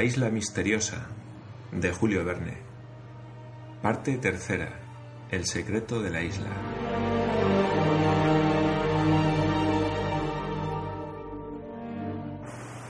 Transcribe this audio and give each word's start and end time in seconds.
La 0.00 0.04
isla 0.04 0.30
misteriosa 0.30 1.08
de 1.72 1.92
Julio 1.92 2.24
Verne. 2.24 2.56
Parte 3.82 4.16
tercera. 4.16 4.80
El 5.30 5.44
secreto 5.44 6.00
de 6.00 6.08
la 6.08 6.22
isla. 6.22 6.48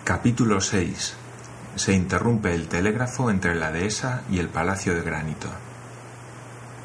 Capítulo 0.05 0.61
6. 0.61 1.17
Se 1.75 1.93
interrumpe 1.95 2.55
el 2.55 2.69
telégrafo 2.69 3.29
entre 3.29 3.57
la 3.57 3.73
dehesa 3.73 4.23
y 4.31 4.39
el 4.39 4.49
Palacio 4.49 4.95
de 4.95 5.03
Granito. 5.03 5.49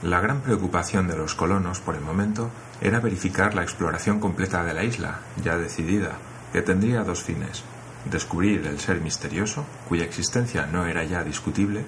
La 0.02 0.22
gran 0.22 0.42
preocupación 0.42 1.08
de 1.08 1.18
los 1.18 1.36
colonos 1.36 1.82
por 1.82 1.94
el 1.94 2.02
momento 2.02 2.50
era 2.82 3.00
verificar 3.00 3.54
la 3.54 3.62
exploración 3.62 4.20
completa 4.20 4.64
de 4.64 4.74
la 4.74 4.84
isla, 4.84 5.20
ya 5.44 5.56
decidida, 5.56 6.14
que 6.52 6.64
tendría 6.64 7.04
dos 7.04 7.22
fines 7.22 7.64
descubrir 8.10 8.66
el 8.68 8.80
ser 8.80 9.02
misterioso, 9.02 9.66
cuya 9.88 10.06
existencia 10.06 10.66
no 10.66 10.86
era 10.86 11.04
ya 11.04 11.24
discutible, 11.24 11.86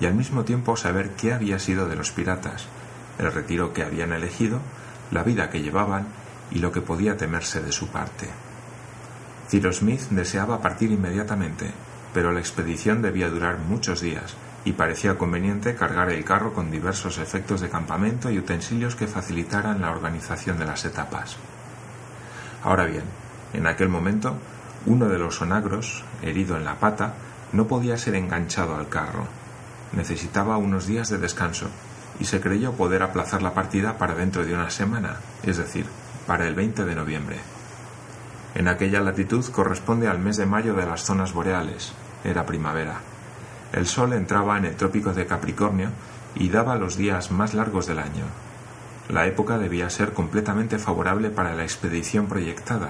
y 0.00 0.06
al 0.06 0.14
mismo 0.14 0.44
tiempo 0.44 0.76
saber 0.76 1.10
qué 1.10 1.32
había 1.32 1.58
sido 1.58 1.88
de 1.88 1.96
los 1.96 2.12
piratas, 2.12 2.66
el 3.18 3.32
retiro 3.32 3.72
que 3.72 3.82
habían 3.82 4.12
elegido, 4.12 4.60
la 5.10 5.22
vida 5.22 5.50
que 5.50 5.62
llevaban 5.62 6.06
y 6.50 6.60
lo 6.60 6.72
que 6.72 6.80
podía 6.80 7.16
temerse 7.16 7.60
de 7.60 7.72
su 7.72 7.88
parte. 7.88 8.28
Cyrus 9.48 9.78
Smith 9.78 10.02
deseaba 10.10 10.60
partir 10.60 10.92
inmediatamente, 10.92 11.72
pero 12.14 12.32
la 12.32 12.40
expedición 12.40 13.02
debía 13.02 13.28
durar 13.28 13.58
muchos 13.58 14.00
días 14.00 14.34
y 14.64 14.72
parecía 14.72 15.16
conveniente 15.16 15.74
cargar 15.74 16.10
el 16.10 16.24
carro 16.24 16.52
con 16.52 16.70
diversos 16.70 17.18
efectos 17.18 17.60
de 17.60 17.70
campamento 17.70 18.30
y 18.30 18.38
utensilios 18.38 18.96
que 18.96 19.06
facilitaran 19.06 19.80
la 19.80 19.90
organización 19.90 20.58
de 20.58 20.66
las 20.66 20.84
etapas. 20.84 21.36
Ahora 22.62 22.84
bien, 22.84 23.04
en 23.54 23.66
aquel 23.66 23.88
momento 23.88 24.36
uno 24.88 25.08
de 25.08 25.18
los 25.18 25.42
onagros, 25.42 26.02
herido 26.22 26.56
en 26.56 26.64
la 26.64 26.76
pata, 26.76 27.12
no 27.52 27.66
podía 27.66 27.98
ser 27.98 28.14
enganchado 28.14 28.74
al 28.74 28.88
carro. 28.88 29.26
Necesitaba 29.92 30.56
unos 30.56 30.86
días 30.86 31.10
de 31.10 31.18
descanso 31.18 31.68
y 32.18 32.24
se 32.24 32.40
creyó 32.40 32.72
poder 32.72 33.02
aplazar 33.02 33.42
la 33.42 33.52
partida 33.52 33.98
para 33.98 34.14
dentro 34.14 34.46
de 34.46 34.54
una 34.54 34.70
semana, 34.70 35.16
es 35.42 35.58
decir, 35.58 35.84
para 36.26 36.48
el 36.48 36.54
20 36.54 36.86
de 36.86 36.94
noviembre. 36.94 37.36
En 38.54 38.66
aquella 38.66 39.00
latitud 39.00 39.44
corresponde 39.52 40.08
al 40.08 40.18
mes 40.18 40.38
de 40.38 40.46
mayo 40.46 40.72
de 40.72 40.86
las 40.86 41.04
zonas 41.04 41.34
boreales, 41.34 41.92
era 42.24 42.46
primavera. 42.46 43.00
El 43.72 43.86
sol 43.86 44.14
entraba 44.14 44.56
en 44.56 44.64
el 44.64 44.76
trópico 44.76 45.12
de 45.12 45.26
Capricornio 45.26 45.90
y 46.34 46.48
daba 46.48 46.76
los 46.76 46.96
días 46.96 47.30
más 47.30 47.52
largos 47.52 47.86
del 47.86 47.98
año. 47.98 48.24
La 49.10 49.26
época 49.26 49.58
debía 49.58 49.90
ser 49.90 50.14
completamente 50.14 50.78
favorable 50.78 51.28
para 51.28 51.54
la 51.54 51.62
expedición 51.62 52.26
proyectada, 52.26 52.88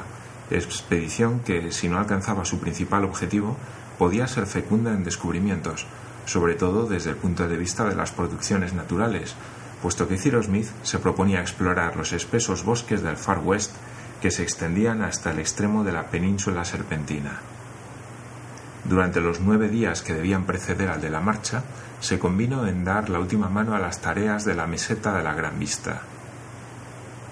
expedición 0.51 1.41
que, 1.41 1.73
si 1.73 1.89
no 1.89 1.99
alcanzaba 1.99 2.45
su 2.45 2.59
principal 2.61 3.05
objetivo, 3.05 3.57
podía 3.99 4.27
ser 4.27 4.47
fecunda 4.47 4.93
en 4.93 5.05
descubrimientos, 5.05 5.87
sobre 6.25 6.55
todo 6.55 6.87
desde 6.87 7.11
el 7.11 7.17
punto 7.17 7.49
de 7.49 7.57
vista 7.57 7.85
de 7.89 7.97
las 7.97 8.13
producciones 8.13 8.73
naturales, 8.73 9.35
puesto 9.83 10.09
que 10.09 10.19
Cyrus 10.19 10.47
Smith 10.47 10.69
se 10.83 10.99
proponía 10.99 11.41
explorar 11.41 11.97
los 11.97 12.13
espesos 12.13 12.65
bosques 12.65 13.03
del 13.03 13.17
Far 13.17 13.41
West 13.41 13.73
que 14.21 14.31
se 14.31 14.43
extendían 14.43 15.03
hasta 15.03 15.31
el 15.31 15.39
extremo 15.39 15.85
de 15.85 15.93
la 15.93 16.07
península 16.07 16.65
serpentina. 16.65 17.41
Durante 18.85 19.21
los 19.21 19.41
nueve 19.41 19.69
días 19.69 20.03
que 20.03 20.15
debían 20.15 20.45
preceder 20.45 20.89
al 20.89 21.01
de 21.01 21.11
la 21.11 21.21
marcha, 21.21 21.63
se 22.01 22.19
convino 22.19 22.67
en 22.67 22.85
dar 22.85 23.11
la 23.11 23.19
última 23.19 23.49
mano 23.49 23.75
a 23.75 23.79
las 23.79 24.01
tareas 24.01 24.45
de 24.45 24.55
la 24.55 24.67
meseta 24.67 25.17
de 25.17 25.23
la 25.23 25.35
Gran 25.35 25.59
Vista. 25.59 26.03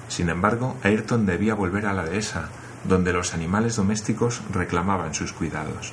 Sin 0.09 0.29
embargo, 0.29 0.77
Ayrton 0.83 1.27
debía 1.27 1.55
volver 1.55 1.87
a 1.87 1.93
la 1.93 2.05
dehesa, 2.05 2.49
donde 2.89 3.13
los 3.13 3.35
animales 3.35 3.77
domésticos 3.77 4.43
reclamaban 4.53 5.15
sus 5.15 5.33
cuidados. 5.33 5.93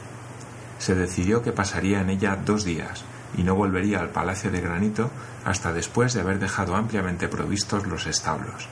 Se 0.80 0.96
decidió 0.96 1.42
que 1.42 1.52
pasaría 1.52 2.02
en 2.02 2.10
ella 2.10 2.38
dos 2.46 2.64
días 2.64 3.04
y 3.38 3.44
no 3.44 3.56
volvería 3.56 4.00
al 4.00 4.10
Palacio 4.10 4.52
de 4.52 4.62
Granito 4.62 5.10
hasta 5.46 5.74
después 5.74 6.14
de 6.14 6.22
haber 6.22 6.40
dejado 6.40 6.76
ampliamente 6.76 7.28
provistos 7.28 7.88
los 7.88 8.06
establos. 8.06 8.68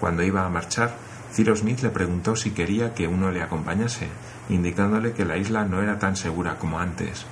Cuando 0.00 0.22
iba 0.22 0.44
a 0.44 0.50
marchar, 0.50 0.94
Cyrus 1.32 1.60
Smith 1.60 1.80
le 1.80 1.90
preguntó 1.90 2.36
si 2.36 2.50
quería 2.50 2.92
que 2.92 3.08
uno 3.08 3.30
le 3.30 3.42
acompañase, 3.42 4.08
indicándole 4.48 5.12
que 5.12 5.24
la 5.24 5.36
isla 5.36 5.64
no 5.64 5.80
era 5.80 5.98
tan 5.98 6.16
segura 6.16 6.58
como 6.58 6.78
antes. 6.78 7.24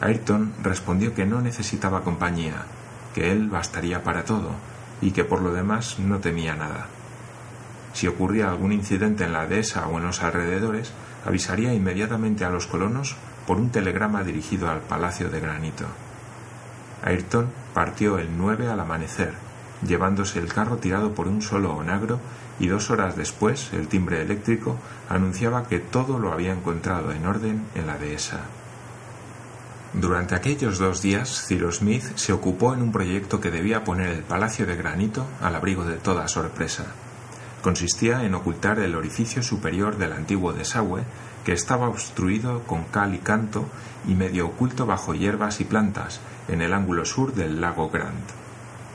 Ayrton 0.00 0.52
respondió 0.62 1.14
que 1.14 1.26
no 1.26 1.40
necesitaba 1.40 2.04
compañía, 2.04 2.64
que 3.14 3.32
él 3.32 3.48
bastaría 3.48 4.04
para 4.04 4.24
todo 4.24 4.50
y 5.00 5.10
que 5.10 5.24
por 5.24 5.40
lo 5.40 5.52
demás 5.52 5.98
no 5.98 6.18
temía 6.18 6.54
nada. 6.54 6.86
Si 7.98 8.06
ocurría 8.06 8.48
algún 8.48 8.70
incidente 8.70 9.24
en 9.24 9.32
la 9.32 9.48
dehesa 9.48 9.88
o 9.88 9.98
en 9.98 10.04
los 10.04 10.22
alrededores, 10.22 10.92
avisaría 11.26 11.74
inmediatamente 11.74 12.44
a 12.44 12.48
los 12.48 12.68
colonos 12.68 13.16
por 13.44 13.56
un 13.56 13.70
telegrama 13.70 14.22
dirigido 14.22 14.70
al 14.70 14.82
Palacio 14.82 15.30
de 15.30 15.40
Granito. 15.40 15.84
Ayrton 17.02 17.48
partió 17.74 18.18
el 18.18 18.38
9 18.38 18.68
al 18.68 18.78
amanecer, 18.78 19.32
llevándose 19.84 20.38
el 20.38 20.52
carro 20.52 20.76
tirado 20.76 21.12
por 21.12 21.26
un 21.26 21.42
solo 21.42 21.74
onagro 21.74 22.20
y 22.60 22.68
dos 22.68 22.88
horas 22.90 23.16
después 23.16 23.72
el 23.72 23.88
timbre 23.88 24.22
eléctrico 24.22 24.78
anunciaba 25.08 25.66
que 25.66 25.80
todo 25.80 26.20
lo 26.20 26.32
había 26.32 26.52
encontrado 26.52 27.10
en 27.10 27.26
orden 27.26 27.64
en 27.74 27.88
la 27.88 27.98
dehesa. 27.98 28.42
Durante 29.92 30.36
aquellos 30.36 30.78
dos 30.78 31.02
días, 31.02 31.46
Cyrus 31.48 31.78
Smith 31.78 32.04
se 32.14 32.32
ocupó 32.32 32.74
en 32.74 32.82
un 32.82 32.92
proyecto 32.92 33.40
que 33.40 33.50
debía 33.50 33.82
poner 33.82 34.10
el 34.10 34.22
Palacio 34.22 34.66
de 34.66 34.76
Granito 34.76 35.26
al 35.42 35.56
abrigo 35.56 35.84
de 35.84 35.96
toda 35.96 36.28
sorpresa 36.28 36.86
consistía 37.68 38.24
en 38.24 38.34
ocultar 38.34 38.78
el 38.78 38.96
orificio 38.96 39.42
superior 39.42 39.98
del 39.98 40.14
antiguo 40.14 40.54
desagüe 40.54 41.02
que 41.44 41.52
estaba 41.52 41.90
obstruido 41.90 42.62
con 42.62 42.84
cal 42.84 43.14
y 43.14 43.18
canto 43.18 43.66
y 44.06 44.14
medio 44.14 44.46
oculto 44.46 44.86
bajo 44.86 45.12
hierbas 45.12 45.60
y 45.60 45.64
plantas 45.64 46.20
en 46.48 46.62
el 46.62 46.72
ángulo 46.72 47.04
sur 47.04 47.34
del 47.34 47.60
lago 47.60 47.90
Grant. 47.90 48.30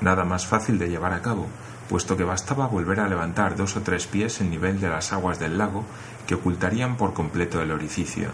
Nada 0.02 0.26
más 0.26 0.48
fácil 0.48 0.80
de 0.80 0.90
llevar 0.90 1.14
a 1.14 1.22
cabo, 1.22 1.46
puesto 1.88 2.18
que 2.18 2.24
bastaba 2.24 2.66
volver 2.66 3.00
a 3.00 3.08
levantar 3.08 3.56
dos 3.56 3.78
o 3.78 3.82
tres 3.82 4.08
pies 4.08 4.42
el 4.42 4.50
nivel 4.50 4.82
de 4.82 4.90
las 4.90 5.14
aguas 5.14 5.38
del 5.38 5.60
lago 5.60 5.86
que 6.26 6.34
ocultarían 6.34 6.98
por 6.98 7.14
completo 7.14 7.62
el 7.62 7.70
orificio. 7.70 8.30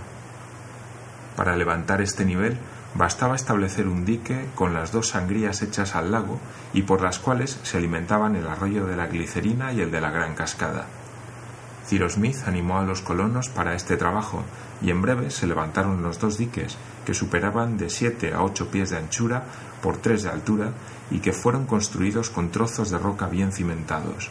Para 1.36 1.58
levantar 1.58 2.00
este 2.00 2.24
nivel 2.24 2.58
Bastaba 2.96 3.36
establecer 3.36 3.88
un 3.88 4.04
dique 4.04 4.48
con 4.56 4.74
las 4.74 4.92
dos 4.92 5.10
sangrías 5.10 5.62
hechas 5.62 5.96
al 5.96 6.12
lago 6.12 6.40
y 6.74 6.84
por 6.84 7.02
las 7.02 7.20
cuales 7.20 7.60
se 7.64 7.78
alimentaban 7.78 8.36
el 8.36 8.48
arroyo 8.48 8.86
de 8.86 8.96
la 8.96 9.08
glicerina 9.08 9.72
y 9.72 9.82
el 9.82 9.92
de 9.92 10.02
la 10.02 10.10
gran 10.10 10.34
cascada. 10.34 10.88
Cyrus 11.88 12.14
Smith 12.14 12.38
animó 12.46 12.78
a 12.78 12.84
los 12.84 13.02
colonos 13.02 13.50
para 13.50 13.74
este 13.74 13.98
trabajo 13.98 14.44
y 14.82 14.92
en 14.92 15.02
breve 15.02 15.32
se 15.32 15.48
levantaron 15.48 16.04
los 16.04 16.20
dos 16.20 16.38
diques 16.38 16.78
que 17.06 17.14
superaban 17.14 17.78
de 17.78 17.90
siete 17.90 18.34
a 18.34 18.44
ocho 18.44 18.70
pies 18.70 18.92
de 18.92 18.98
anchura 18.98 19.44
por 19.82 19.98
tres 19.98 20.24
de 20.24 20.30
altura 20.30 20.74
y 21.10 21.20
que 21.20 21.34
fueron 21.34 21.66
construidos 21.66 22.30
con 22.30 22.52
trozos 22.52 22.92
de 22.92 22.98
roca 22.98 23.28
bien 23.28 23.52
cimentados. 23.52 24.30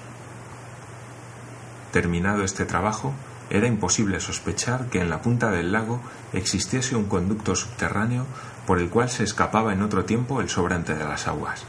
Terminado 1.93 2.45
este 2.45 2.65
trabajo, 2.65 3.13
era 3.51 3.67
imposible 3.67 4.21
sospechar 4.21 4.87
que 4.87 5.01
en 5.01 5.11
la 5.11 5.23
punta 5.23 5.51
del 5.51 5.73
lago 5.73 6.01
existiese 6.33 6.97
un 6.97 7.07
conducto 7.07 7.57
subterráneo 7.57 8.27
por 8.67 8.79
el 8.79 8.91
cual 8.91 9.09
se 9.09 9.25
escapaba 9.25 9.73
en 9.73 9.83
otro 9.83 10.05
tiempo 10.05 10.41
el 10.41 10.49
sobrante 10.49 10.95
de 10.95 11.05
las 11.05 11.27
aguas. 11.27 11.65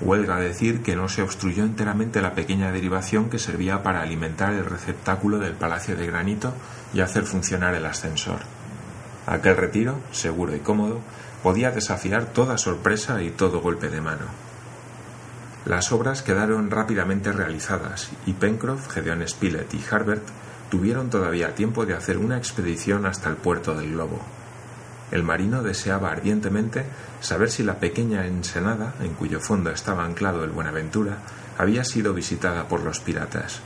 Huelga 0.00 0.36
decir 0.36 0.82
que 0.82 0.94
no 0.94 1.08
se 1.08 1.22
obstruyó 1.22 1.64
enteramente 1.64 2.22
la 2.22 2.34
pequeña 2.34 2.70
derivación 2.70 3.30
que 3.30 3.38
servía 3.38 3.82
para 3.82 4.02
alimentar 4.02 4.52
el 4.52 4.64
receptáculo 4.64 5.38
del 5.38 5.54
Palacio 5.54 5.96
de 5.96 6.06
Granito 6.06 6.52
y 6.94 7.00
hacer 7.00 7.24
funcionar 7.24 7.74
el 7.74 7.86
ascensor. 7.86 8.40
Aquel 9.26 9.56
retiro, 9.56 9.98
seguro 10.12 10.54
y 10.54 10.60
cómodo, 10.60 11.00
podía 11.42 11.70
desafiar 11.70 12.26
toda 12.26 12.58
sorpresa 12.58 13.22
y 13.22 13.30
todo 13.30 13.60
golpe 13.60 13.88
de 13.88 14.00
mano. 14.00 14.26
Las 15.64 15.90
obras 15.92 16.22
quedaron 16.22 16.70
rápidamente 16.70 17.32
realizadas 17.32 18.10
y 18.24 18.34
Pencroff, 18.34 18.88
Gedeon 18.90 19.26
Spilett 19.26 19.74
y 19.74 19.84
Harbert 19.90 20.22
tuvieron 20.70 21.10
todavía 21.10 21.54
tiempo 21.54 21.86
de 21.86 21.94
hacer 21.94 22.18
una 22.18 22.36
expedición 22.36 23.06
hasta 23.06 23.28
el 23.28 23.36
puerto 23.36 23.74
del 23.74 23.92
globo. 23.92 24.20
El 25.10 25.22
marino 25.22 25.62
deseaba 25.62 26.10
ardientemente 26.10 26.84
saber 27.20 27.50
si 27.50 27.62
la 27.62 27.78
pequeña 27.78 28.26
ensenada, 28.26 28.94
en 29.00 29.14
cuyo 29.14 29.40
fondo 29.40 29.70
estaba 29.70 30.04
anclado 30.04 30.44
el 30.44 30.50
Buenaventura, 30.50 31.18
había 31.56 31.84
sido 31.84 32.12
visitada 32.12 32.68
por 32.68 32.82
los 32.82 33.00
piratas. 33.00 33.60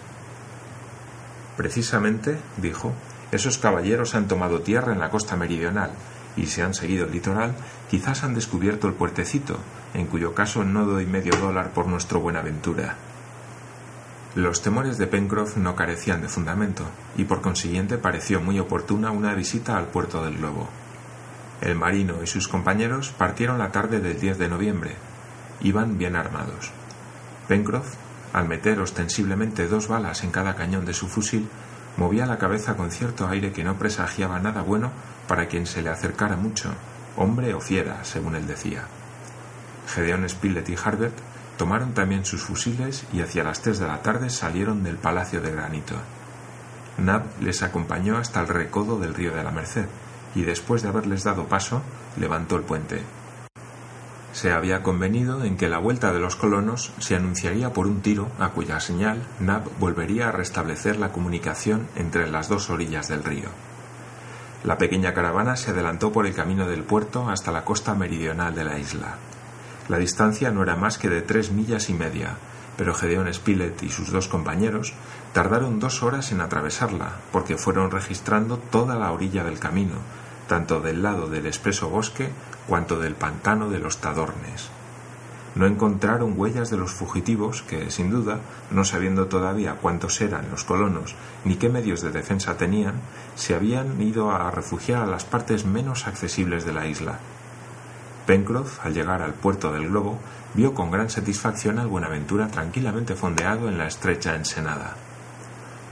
Precisamente, 1.57 2.39
dijo, 2.57 2.93
esos 3.33 3.59
caballeros 3.59 4.15
han 4.15 4.29
tomado 4.29 4.61
tierra 4.61 4.93
en 4.93 5.01
la 5.01 5.11
costa 5.11 5.37
meridional 5.37 5.91
y 6.37 6.47
si 6.47 6.61
han 6.61 6.75
seguido 6.75 7.07
el 7.07 7.13
litoral, 7.13 7.55
quizás 7.91 8.25
han 8.25 8.35
descubierto 8.35 8.87
el 8.87 8.95
puertecito, 8.95 9.59
en 9.95 10.07
cuyo 10.07 10.35
caso 10.35 10.65
no 10.65 10.87
doy 10.87 11.07
medio 11.07 11.37
dólar 11.37 11.73
por 11.73 11.87
nuestro 11.87 12.21
Buenaventura. 12.21 12.97
Los 14.35 14.63
temores 14.63 14.97
de 14.97 15.07
Pencroff 15.07 15.59
no 15.59 15.77
carecían 15.77 16.23
de 16.23 16.29
fundamento, 16.29 16.85
y 17.19 17.25
por 17.25 17.43
consiguiente 17.43 17.99
pareció 17.99 18.41
muy 18.41 18.59
oportuna 18.59 19.11
una 19.11 19.35
visita 19.35 19.77
al 19.77 19.89
puerto 19.89 20.25
del 20.25 20.39
Globo. 20.39 20.71
El 21.61 21.75
marino 21.75 22.23
y 22.23 22.27
sus 22.27 22.49
compañeros 22.49 23.11
partieron 23.11 23.59
la 23.59 23.71
tarde 23.71 24.01
del 24.01 24.19
10 24.19 24.39
de 24.39 24.49
noviembre. 24.49 24.97
Iban 25.61 25.99
bien 25.99 26.17
armados. 26.17 26.71
Pencroff, 27.47 27.95
al 28.33 28.49
meter 28.49 28.81
ostensiblemente 28.81 29.69
dos 29.69 29.87
balas 29.87 30.25
en 30.25 30.31
cada 30.31 30.55
cañón 30.55 30.87
de 30.87 30.95
su 30.95 31.09
fusil, 31.09 31.51
movía 31.99 32.25
la 32.25 32.39
cabeza 32.39 32.75
con 32.75 32.91
cierto 32.91 33.29
aire 33.29 33.53
que 33.53 33.65
no 33.65 33.79
presagiaba 33.79 34.41
nada 34.41 34.63
bueno 34.63 34.93
para 35.29 35.47
quien 35.47 35.67
se 35.67 35.83
le 35.83 35.91
acercara 35.91 36.37
mucho, 36.37 36.71
hombre 37.19 37.53
o 37.53 37.61
fiera, 37.61 38.03
según 38.03 38.35
él 38.35 38.47
decía. 38.47 38.85
Gedeón 39.95 40.27
Spilett 40.27 40.71
y 40.71 40.77
Harbert 40.83 41.19
tomaron 41.63 41.95
también 41.95 42.25
sus 42.25 42.43
fusiles 42.43 43.05
y 43.13 43.21
hacia 43.21 43.45
las 43.45 43.63
tres 43.63 43.79
de 43.79 43.87
la 43.87 44.03
tarde 44.03 44.31
salieron 44.31 44.83
del 44.83 44.97
Palacio 44.97 45.41
de 45.41 45.53
Granito. 45.53 45.95
Nab 46.99 47.23
les 47.41 47.63
acompañó 47.63 48.17
hasta 48.17 48.41
el 48.41 48.49
recodo 48.49 48.99
del 48.99 49.15
río 49.15 49.33
de 49.33 49.45
la 49.45 49.53
Merced 49.53 49.87
y 50.35 50.43
después 50.43 50.83
de 50.83 50.89
haberles 50.89 51.23
dado 51.23 51.47
paso, 51.47 51.81
levantó 52.17 52.57
el 52.57 52.65
puente. 52.65 53.03
Se 54.33 54.51
había 54.51 54.83
convenido 54.83 55.45
en 55.45 55.57
que 55.57 55.69
la 55.69 55.79
vuelta 55.79 56.13
de 56.13 56.19
los 56.19 56.35
colonos 56.35 56.93
se 56.99 57.15
anunciaría 57.15 57.73
por 57.73 57.87
un 57.87 58.03
tiro 58.03 58.27
a 58.41 58.49
cuya 58.49 58.81
señal 58.81 59.23
Nab 59.39 59.63
volvería 59.79 60.31
a 60.31 60.33
restablecer 60.33 60.99
la 60.99 61.13
comunicación 61.13 61.87
entre 61.95 62.29
las 62.29 62.49
dos 62.49 62.71
orillas 62.71 63.07
del 63.07 63.23
río. 63.23 63.51
La 64.65 64.79
pequeña 64.79 65.15
caravana 65.15 65.55
se 65.55 65.71
adelantó 65.71 66.11
por 66.11 66.27
el 66.27 66.35
camino 66.35 66.67
del 66.67 66.83
puerto 66.83 67.31
hasta 67.31 67.53
la 67.53 67.65
costa 67.65 67.95
meridional 67.95 68.53
de 68.53 68.65
la 68.65 68.81
isla. 68.81 69.17
La 69.89 69.99
distancia 69.99 70.51
no 70.51 70.63
era 70.63 70.77
más 70.77 70.99
que 70.99 71.09
de 71.09 71.23
tres 71.23 71.51
millas 71.51 71.91
y 71.91 71.95
media, 71.95 72.37
pero 72.77 72.95
Gedeón 72.95 73.33
Spilett 73.33 73.83
y 73.83 73.91
sus 73.91 74.11
dos 74.11 74.29
compañeros 74.29 74.95
tardaron 75.33 75.81
dos 75.81 76.03
horas 76.03 76.33
en 76.33 76.41
atravesarla, 76.41 77.17
porque 77.33 77.57
fueron 77.57 77.91
registrando 77.91 78.59
toda 78.59 78.97
la 78.97 79.13
orilla 79.13 79.45
del 79.45 79.59
camino, 79.59 79.97
tanto 80.47 80.81
del 80.81 81.03
lado 81.03 81.29
del 81.29 81.47
espeso 81.47 81.89
bosque 81.89 82.31
cuanto 82.67 82.99
del 82.99 83.15
pantano 83.15 83.71
de 83.71 83.79
los 83.79 83.99
Tadornes. 83.99 84.71
No 85.55 85.67
encontraron 85.67 86.35
huellas 86.37 86.71
de 86.71 86.79
los 86.79 86.93
fugitivos 86.93 87.63
que, 87.63 87.91
sin 87.91 88.11
duda, 88.11 88.41
no 88.71 88.85
sabiendo 88.85 89.27
todavía 89.27 89.75
cuántos 89.75 90.21
eran 90.21 90.51
los 90.51 90.65
colonos 90.65 91.15
ni 91.45 91.57
qué 91.57 91.69
medios 91.69 92.01
de 92.01 92.11
defensa 92.11 92.57
tenían, 92.57 92.95
se 93.35 93.55
habían 93.55 94.01
ido 94.01 94.31
a 94.31 94.51
refugiar 94.51 95.03
a 95.03 95.07
las 95.07 95.25
partes 95.25 95.67
menos 95.67 96.07
accesibles 96.07 96.65
de 96.65 96.73
la 96.73 96.87
isla. 96.87 97.19
Pencroff, 98.27 98.85
al 98.85 98.95
llegar 98.95 99.23
al 99.23 99.35
puerto 99.35 99.73
del 99.73 99.89
globo, 99.89 100.19
vio 100.55 100.75
con 100.75 100.91
gran 100.91 101.11
satisfacción 101.11 101.79
al 101.79 101.89
Buenaventura 101.89 102.49
tranquilamente 102.49 103.15
fondeado 103.15 103.69
en 103.69 103.79
la 103.79 103.87
estrecha 103.87 104.37
ensenada. 104.37 104.95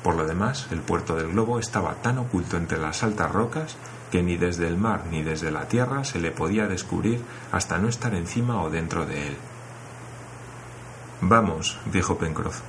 Por 0.03 0.15
lo 0.15 0.27
demás, 0.27 0.69
el 0.71 0.81
puerto 0.81 1.17
del 1.17 1.33
globo 1.33 1.59
estaba 1.59 1.95
tan 1.97 2.19
oculto 2.19 2.57
entre 2.57 2.79
las 2.79 3.03
altas 3.03 3.31
rocas 3.33 3.77
que 4.11 4.23
ni 4.23 4.37
desde 4.37 4.67
el 4.67 4.77
mar 4.77 5.05
ni 5.11 5.23
desde 5.23 5.51
la 5.51 5.69
tierra 5.69 6.05
se 6.05 6.19
le 6.19 6.31
podía 6.31 6.67
descubrir 6.67 7.23
hasta 7.53 7.79
no 7.79 7.89
estar 7.89 8.15
encima 8.15 8.63
o 8.63 8.71
dentro 8.71 9.07
de 9.07 9.29
él. 9.29 9.37
Vamos, 11.21 11.79
dijo 11.93 12.17
Pencroff. 12.17 12.61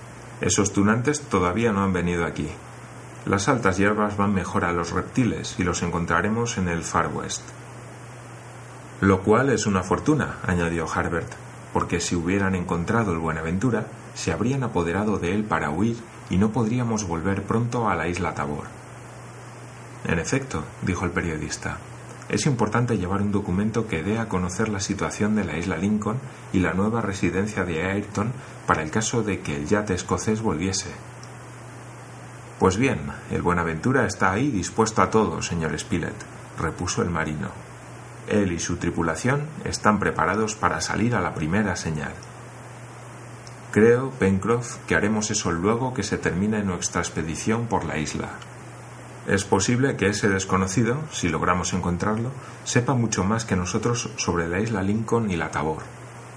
Esos 0.41 0.73
tunantes 0.73 1.21
todavía 1.21 1.71
no 1.71 1.83
han 1.83 1.93
venido 1.93 2.25
aquí. 2.25 2.49
Las 3.25 3.47
altas 3.47 3.77
hierbas 3.77 4.17
van 4.17 4.33
mejor 4.33 4.65
a 4.65 4.73
los 4.73 4.91
reptiles 4.91 5.55
y 5.57 5.63
los 5.63 5.83
encontraremos 5.83 6.57
en 6.57 6.67
el 6.67 6.83
Far 6.83 7.07
West. 7.07 7.43
Lo 9.01 9.23
cual 9.23 9.49
es 9.49 9.65
una 9.65 9.81
fortuna, 9.81 10.37
añadió 10.45 10.85
Harbert, 10.87 11.33
porque 11.73 11.99
si 11.99 12.15
hubieran 12.15 12.53
encontrado 12.53 13.13
el 13.13 13.17
Buenaventura, 13.17 13.87
se 14.13 14.31
habrían 14.31 14.61
apoderado 14.61 15.17
de 15.17 15.33
él 15.33 15.43
para 15.43 15.71
huir 15.71 15.97
y 16.29 16.37
no 16.37 16.51
podríamos 16.51 17.07
volver 17.07 17.41
pronto 17.41 17.89
a 17.89 17.95
la 17.95 18.07
isla 18.07 18.35
Tabor. 18.35 18.65
En 20.05 20.19
efecto, 20.19 20.63
dijo 20.83 21.05
el 21.05 21.11
periodista, 21.11 21.79
es 22.29 22.45
importante 22.45 22.99
llevar 22.99 23.23
un 23.23 23.31
documento 23.31 23.87
que 23.87 24.03
dé 24.03 24.19
a 24.19 24.29
conocer 24.29 24.69
la 24.69 24.79
situación 24.79 25.35
de 25.35 25.45
la 25.45 25.57
isla 25.57 25.77
Lincoln 25.77 26.19
y 26.53 26.59
la 26.59 26.73
nueva 26.73 27.01
residencia 27.01 27.65
de 27.65 27.83
Ayrton 27.83 28.31
para 28.67 28.83
el 28.83 28.91
caso 28.91 29.23
de 29.23 29.39
que 29.39 29.55
el 29.55 29.65
yate 29.65 29.95
escocés 29.95 30.43
volviese. 30.43 30.91
Pues 32.59 32.77
bien, 32.77 32.99
el 33.31 33.41
Buenaventura 33.41 34.05
está 34.05 34.31
ahí 34.31 34.51
dispuesto 34.51 35.01
a 35.01 35.09
todo, 35.09 35.41
señor 35.41 35.77
Spilett, 35.79 36.13
repuso 36.59 37.01
el 37.01 37.09
marino. 37.09 37.70
Él 38.27 38.51
y 38.51 38.59
su 38.59 38.77
tripulación 38.77 39.47
están 39.65 39.99
preparados 39.99 40.55
para 40.55 40.81
salir 40.81 41.15
a 41.15 41.21
la 41.21 41.33
primera 41.33 41.75
señal. 41.75 42.13
Creo, 43.71 44.11
Pencroff, 44.11 44.77
que 44.85 44.95
haremos 44.95 45.31
eso 45.31 45.51
luego 45.51 45.93
que 45.93 46.03
se 46.03 46.17
termine 46.17 46.63
nuestra 46.63 47.01
expedición 47.01 47.67
por 47.67 47.85
la 47.85 47.97
isla. 47.97 48.29
Es 49.27 49.45
posible 49.45 49.95
que 49.95 50.07
ese 50.07 50.29
desconocido, 50.29 50.97
si 51.11 51.29
logramos 51.29 51.73
encontrarlo, 51.73 52.31
sepa 52.63 52.95
mucho 52.95 53.23
más 53.23 53.45
que 53.45 53.55
nosotros 53.55 54.09
sobre 54.17 54.49
la 54.49 54.59
isla 54.59 54.81
Lincoln 54.83 55.31
y 55.31 55.37
la 55.37 55.51
Tabor. 55.51 55.83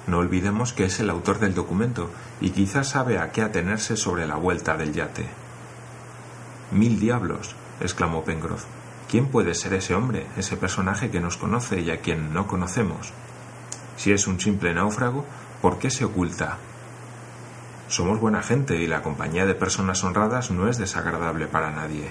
No 0.07 0.19
olvidemos 0.19 0.73
que 0.73 0.85
es 0.85 1.01
el 1.01 1.11
autor 1.11 1.39
del 1.39 1.55
documento 1.55 2.11
y 2.41 2.51
quizás 2.51 2.91
sabe 2.91 3.19
a 3.19 3.33
qué 3.33 3.43
atenerse 3.43 3.97
sobre 3.97 4.27
la 4.27 4.37
vuelta 4.37 4.77
del 4.77 4.93
yate. 4.93 5.27
Mil 6.73 7.01
diablos, 7.01 7.57
exclamó 7.81 8.23
Pencroff. 8.23 8.65
¿Quién 9.15 9.29
puede 9.29 9.55
ser 9.55 9.75
ese 9.75 9.95
hombre, 9.95 10.27
ese 10.37 10.57
personaje 10.57 11.09
que 11.09 11.21
nos 11.21 11.37
conoce 11.37 11.81
y 11.81 11.93
a 11.93 12.01
quien 12.01 12.35
no 12.35 12.49
conocemos? 12.49 13.13
Si 13.97 14.11
es 14.11 14.27
un 14.27 14.41
simple 14.41 14.75
náufrago, 14.75 15.25
¿por 15.63 15.79
qué 15.79 15.89
se 15.89 16.05
oculta? 16.05 16.59
Somos 17.87 18.19
buena 18.19 18.43
gente 18.43 18.77
y 18.77 18.89
la 18.89 19.03
compañía 19.03 19.47
de 19.47 19.55
personas 19.55 20.03
honradas 20.03 20.51
no 20.51 20.69
es 20.69 20.79
desagradable 20.79 21.47
para 21.47 21.71
nadie. 21.71 22.11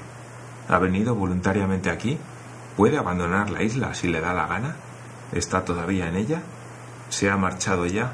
¿Ha 0.69 0.77
venido 0.77 1.13
voluntariamente 1.13 1.89
aquí? 1.89 2.17
¿Puede 2.77 2.97
abandonar 2.97 3.50
la 3.50 3.63
isla 3.63 3.94
si 3.94 4.07
le 4.07 4.21
da 4.21 4.33
la 4.33 4.47
gana? 4.47 4.77
¿Está 5.33 5.65
todavía 5.65 6.07
en 6.07 6.15
ella? 6.15 6.41
¿Se 7.09 7.29
ha 7.29 7.35
marchado 7.35 7.85
ya? 7.85 8.13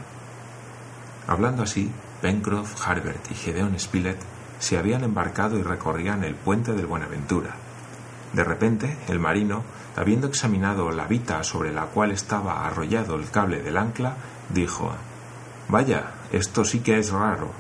Hablando 1.28 1.62
así, 1.62 1.92
Pencroff, 2.24 2.88
Harbert 2.88 3.30
y 3.30 3.36
Gedeon 3.36 3.80
Spilett 3.80 4.18
se 4.58 4.80
habían 4.80 5.04
embarcado 5.04 5.60
y 5.60 5.62
recorrían 5.62 6.24
el 6.24 6.34
puente 6.34 6.74
del 6.74 6.88
Buenaventura. 6.88 7.69
De 8.34 8.44
repente, 8.44 8.98
el 9.08 9.20
marino, 9.20 9.64
habiendo 9.96 10.28
examinado 10.28 10.92
la 10.92 11.06
vita 11.06 11.44
sobre 11.44 11.74
la 11.74 11.86
cual 11.86 12.12
estaba 12.12 12.66
arrollado 12.66 13.16
el 13.16 13.30
cable 13.30 13.62
del 13.62 13.78
ancla, 13.78 14.16
dijo 14.50 14.92
Vaya, 15.68 16.12
esto 16.32 16.66
sí 16.66 16.80
que 16.80 17.00
es 17.00 17.12
raro. 17.12 17.52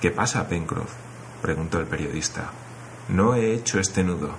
¿Qué 0.00 0.10
pasa, 0.10 0.48
Pencroff? 0.48 0.92
preguntó 1.42 1.78
el 1.78 1.86
periodista. 1.86 2.50
No 3.08 3.34
he 3.34 3.52
hecho 3.52 3.78
este 3.78 4.02
nudo. 4.02 4.30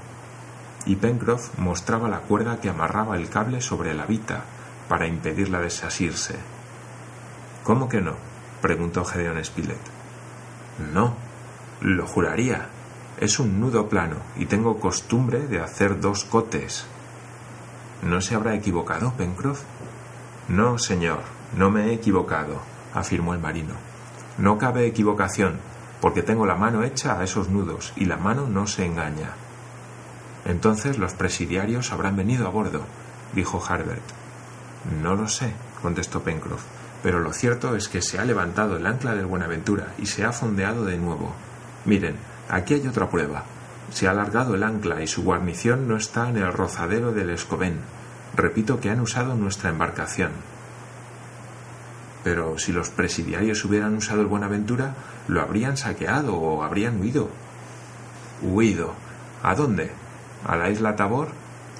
Y 0.85 0.95
Pencroff 0.95 1.57
mostraba 1.57 2.09
la 2.09 2.19
cuerda 2.19 2.59
que 2.59 2.69
amarraba 2.69 3.15
el 3.17 3.29
cable 3.29 3.61
sobre 3.61 3.93
la 3.93 4.05
vita 4.05 4.43
para 4.87 5.07
impedirla 5.07 5.59
desasirse. 5.59 6.35
¿Cómo 7.63 7.89
que 7.89 8.01
no? 8.01 8.15
preguntó 8.61 9.05
Gedeón 9.05 9.43
Spilett. 9.43 9.77
No, 10.93 11.15
lo 11.81 12.05
juraría. 12.07 12.69
Es 13.19 13.39
un 13.39 13.61
nudo 13.61 13.87
plano 13.87 14.17
y 14.35 14.45
tengo 14.45 14.79
costumbre 14.79 15.47
de 15.47 15.61
hacer 15.61 16.01
dos 16.01 16.25
cotes. 16.25 16.85
¿No 18.03 18.19
se 18.19 18.35
habrá 18.35 18.55
equivocado, 18.55 19.13
Pencroff? 19.13 19.61
No, 20.49 20.77
señor, 20.77 21.21
no 21.57 21.71
me 21.71 21.85
he 21.85 21.93
equivocado, 21.93 22.59
afirmó 22.93 23.33
el 23.33 23.39
marino. 23.39 23.73
No 24.37 24.57
cabe 24.57 24.85
equivocación, 24.85 25.59
porque 26.01 26.23
tengo 26.23 26.45
la 26.45 26.55
mano 26.55 26.83
hecha 26.83 27.17
a 27.17 27.23
esos 27.23 27.49
nudos 27.49 27.93
y 27.95 28.05
la 28.05 28.17
mano 28.17 28.47
no 28.47 28.67
se 28.67 28.85
engaña. 28.85 29.31
Entonces 30.43 30.97
los 30.97 31.13
presidiarios 31.13 31.93
habrán 31.93 32.17
venido 32.17 32.45
a 32.47 32.51
bordo, 32.51 32.81
dijo 33.33 33.63
Harbert. 33.65 34.03
No 35.01 35.15
lo 35.15 35.29
sé, 35.29 35.53
contestó 35.81 36.21
Pencroff, 36.21 36.63
pero 37.01 37.19
lo 37.19 37.31
cierto 37.31 37.75
es 37.75 37.87
que 37.87 38.01
se 38.01 38.19
ha 38.19 38.25
levantado 38.25 38.75
el 38.75 38.85
ancla 38.85 39.15
del 39.15 39.25
Buenaventura 39.25 39.93
y 39.97 40.05
se 40.05 40.25
ha 40.25 40.33
fondeado 40.33 40.85
de 40.85 40.97
nuevo. 40.97 41.33
Miren, 41.85 42.17
aquí 42.49 42.75
hay 42.75 42.87
otra 42.87 43.09
prueba. 43.09 43.43
Se 43.91 44.07
ha 44.07 44.11
alargado 44.11 44.55
el 44.55 44.63
ancla 44.63 45.01
y 45.01 45.07
su 45.07 45.23
guarnición 45.23 45.87
no 45.87 45.97
está 45.97 46.29
en 46.29 46.37
el 46.37 46.51
rozadero 46.51 47.11
del 47.11 47.29
Escobén. 47.29 47.79
Repito 48.35 48.79
que 48.79 48.89
han 48.89 48.99
usado 48.99 49.35
nuestra 49.35 49.69
embarcación. 49.69 50.31
Pero 52.23 52.57
si 52.57 52.73
los 52.73 52.89
presidiarios 52.89 53.63
hubieran 53.63 53.95
usado 53.95 54.21
el 54.21 54.27
Buenaventura, 54.27 54.95
lo 55.27 55.41
habrían 55.41 55.77
saqueado 55.77 56.35
o 56.35 56.63
habrían 56.63 56.99
huido. 56.99 57.29
¿Huido? 58.41 58.93
¿A 59.43 59.53
dónde? 59.55 59.91
¿A 60.45 60.55
la 60.55 60.69
isla 60.69 60.95
Tabor? 60.95 61.29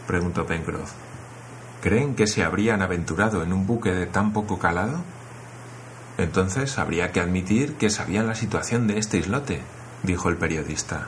preguntó 0.08 0.46
Pencroff. 0.46 0.92
¿Creen 1.82 2.16
que 2.16 2.28
se 2.28 2.44
habrían 2.44 2.82
aventurado 2.82 3.44
en 3.44 3.54
un 3.54 3.68
buque 3.68 3.92
de 3.92 4.06
tan 4.06 4.34
poco 4.34 4.60
calado? 4.60 5.04
Entonces 6.18 6.78
habría 6.78 7.12
que 7.12 7.20
admitir 7.20 7.76
que 7.76 7.90
sabían 7.90 8.28
la 8.28 8.36
situación 8.36 8.88
de 8.88 8.98
este 8.98 9.18
islote, 9.18 9.62
dijo 10.06 10.30
el 10.30 10.38
periodista. 10.38 11.08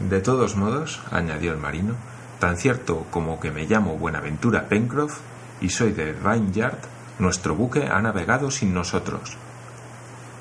De 0.00 0.20
todos 0.20 0.56
modos, 0.56 1.02
añadió 1.10 1.52
el 1.52 1.58
marino, 1.58 1.94
tan 2.38 2.56
cierto 2.56 3.06
como 3.10 3.40
que 3.40 3.50
me 3.50 3.66
llamo 3.66 3.96
Buenaventura 3.96 4.68
Pencroff 4.68 5.20
y 5.60 5.70
soy 5.70 5.92
de 5.92 6.12
Vineyard, 6.12 6.78
nuestro 7.18 7.54
buque 7.54 7.86
ha 7.86 8.00
navegado 8.02 8.50
sin 8.50 8.74
nosotros. 8.74 9.36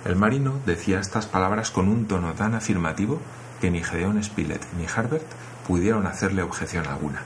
El 0.03 0.15
marino 0.15 0.59
decía 0.65 0.99
estas 0.99 1.25
palabras 1.25 1.71
con 1.71 1.87
un 1.87 2.05
tono 2.05 2.33
tan 2.33 2.53
afirmativo 2.53 3.19
que 3.61 3.71
ni 3.71 3.81
Gedeón 3.81 4.21
Spilett 4.21 4.65
ni 4.77 4.85
Harbert 4.85 5.25
pudieron 5.65 6.05
hacerle 6.05 6.43
objeción 6.43 6.85
alguna. 6.87 7.23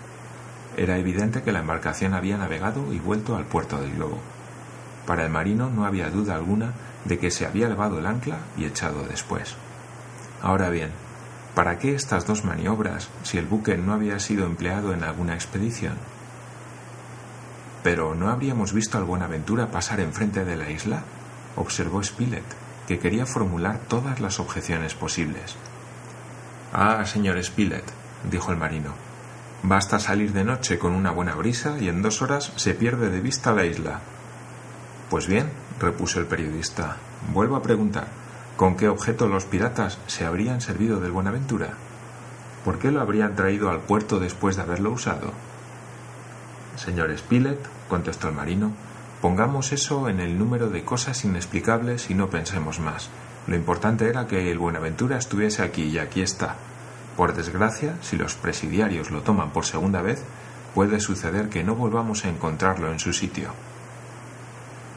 Era 0.77 0.97
evidente 0.97 1.41
que 1.41 1.51
la 1.51 1.59
embarcación 1.59 2.13
había 2.13 2.37
navegado 2.37 2.93
y 2.93 2.99
vuelto 2.99 3.35
al 3.35 3.45
puerto 3.45 3.81
del 3.81 3.95
globo. 3.95 4.19
Para 5.09 5.23
el 5.23 5.31
marino 5.31 5.71
no 5.71 5.87
había 5.87 6.11
duda 6.11 6.35
alguna 6.35 6.73
de 7.05 7.17
que 7.17 7.31
se 7.31 7.47
había 7.47 7.67
levado 7.67 7.97
el 7.97 8.05
ancla 8.05 8.37
y 8.59 8.65
echado 8.65 9.07
después. 9.07 9.55
Ahora 10.39 10.69
bien, 10.69 10.91
¿Para 11.55 11.79
qué 11.79 11.95
estas 11.95 12.27
dos 12.27 12.45
maniobras 12.45 13.09
si 13.23 13.39
el 13.39 13.47
buque 13.47 13.75
no 13.75 13.93
había 13.93 14.19
sido 14.19 14.45
empleado 14.45 14.93
en 14.93 15.03
alguna 15.03 15.33
expedición? 15.33 15.95
Pero 17.81 18.13
¿no 18.13 18.29
habríamos 18.29 18.71
visto 18.71 18.99
al 18.99 19.03
Buenaventura 19.03 19.71
pasar 19.71 19.99
enfrente 19.99 20.45
de 20.45 20.55
la 20.55 20.69
isla? 20.69 21.01
observó 21.55 22.03
Spilett, 22.03 22.45
que 22.87 22.99
quería 22.99 23.25
formular 23.25 23.79
todas 23.87 24.19
las 24.19 24.39
objeciones 24.39 24.93
posibles. 24.93 25.55
Ah, 26.71 27.03
señor 27.07 27.43
Spilett, 27.43 27.91
dijo 28.29 28.51
el 28.51 28.59
marino, 28.59 28.93
basta 29.63 29.99
salir 29.99 30.33
de 30.33 30.43
noche 30.43 30.77
con 30.77 30.93
una 30.93 31.09
buena 31.09 31.33
brisa 31.33 31.79
y 31.79 31.89
en 31.89 32.03
dos 32.03 32.21
horas 32.21 32.53
se 32.57 32.75
pierde 32.75 33.09
de 33.09 33.21
vista 33.21 33.53
la 33.53 33.65
isla. 33.65 34.01
Pues 35.09 35.25
bien, 35.25 35.49
repuso 35.79 36.19
el 36.19 36.27
periodista, 36.27 36.97
vuelvo 37.33 37.55
a 37.55 37.63
preguntar, 37.63 38.07
¿con 38.57 38.77
qué 38.77 38.87
objeto 38.87 39.27
los 39.27 39.45
piratas 39.45 39.97
se 40.05 40.23
habrían 40.23 40.61
servido 40.61 40.99
del 40.99 41.11
Buenaventura? 41.11 41.69
¿Por 42.63 42.77
qué 42.77 42.91
lo 42.91 43.01
habrían 43.01 43.35
traído 43.35 43.71
al 43.71 43.79
puerto 43.79 44.19
después 44.19 44.55
de 44.55 44.61
haberlo 44.61 44.91
usado? 44.91 45.31
Señor 46.75 47.17
Spilett, 47.17 47.59
contestó 47.87 48.29
el 48.29 48.35
marino, 48.35 48.71
pongamos 49.19 49.71
eso 49.71 50.09
en 50.09 50.19
el 50.19 50.37
número 50.37 50.69
de 50.69 50.85
cosas 50.85 51.25
inexplicables 51.25 52.11
y 52.11 52.13
no 52.13 52.29
pensemos 52.29 52.79
más. 52.79 53.09
Lo 53.47 53.55
importante 53.55 54.07
era 54.07 54.27
que 54.27 54.51
el 54.51 54.59
Buenaventura 54.59 55.17
estuviese 55.17 55.63
aquí 55.63 55.85
y 55.85 55.97
aquí 55.97 56.21
está. 56.21 56.55
Por 57.17 57.33
desgracia, 57.33 57.95
si 58.01 58.15
los 58.15 58.35
presidiarios 58.35 59.09
lo 59.09 59.23
toman 59.23 59.49
por 59.49 59.65
segunda 59.65 60.03
vez, 60.03 60.23
puede 60.75 60.99
suceder 60.99 61.49
que 61.49 61.63
no 61.63 61.73
volvamos 61.73 62.25
a 62.25 62.29
encontrarlo 62.29 62.91
en 62.91 62.99
su 62.99 63.11
sitio. 63.11 63.49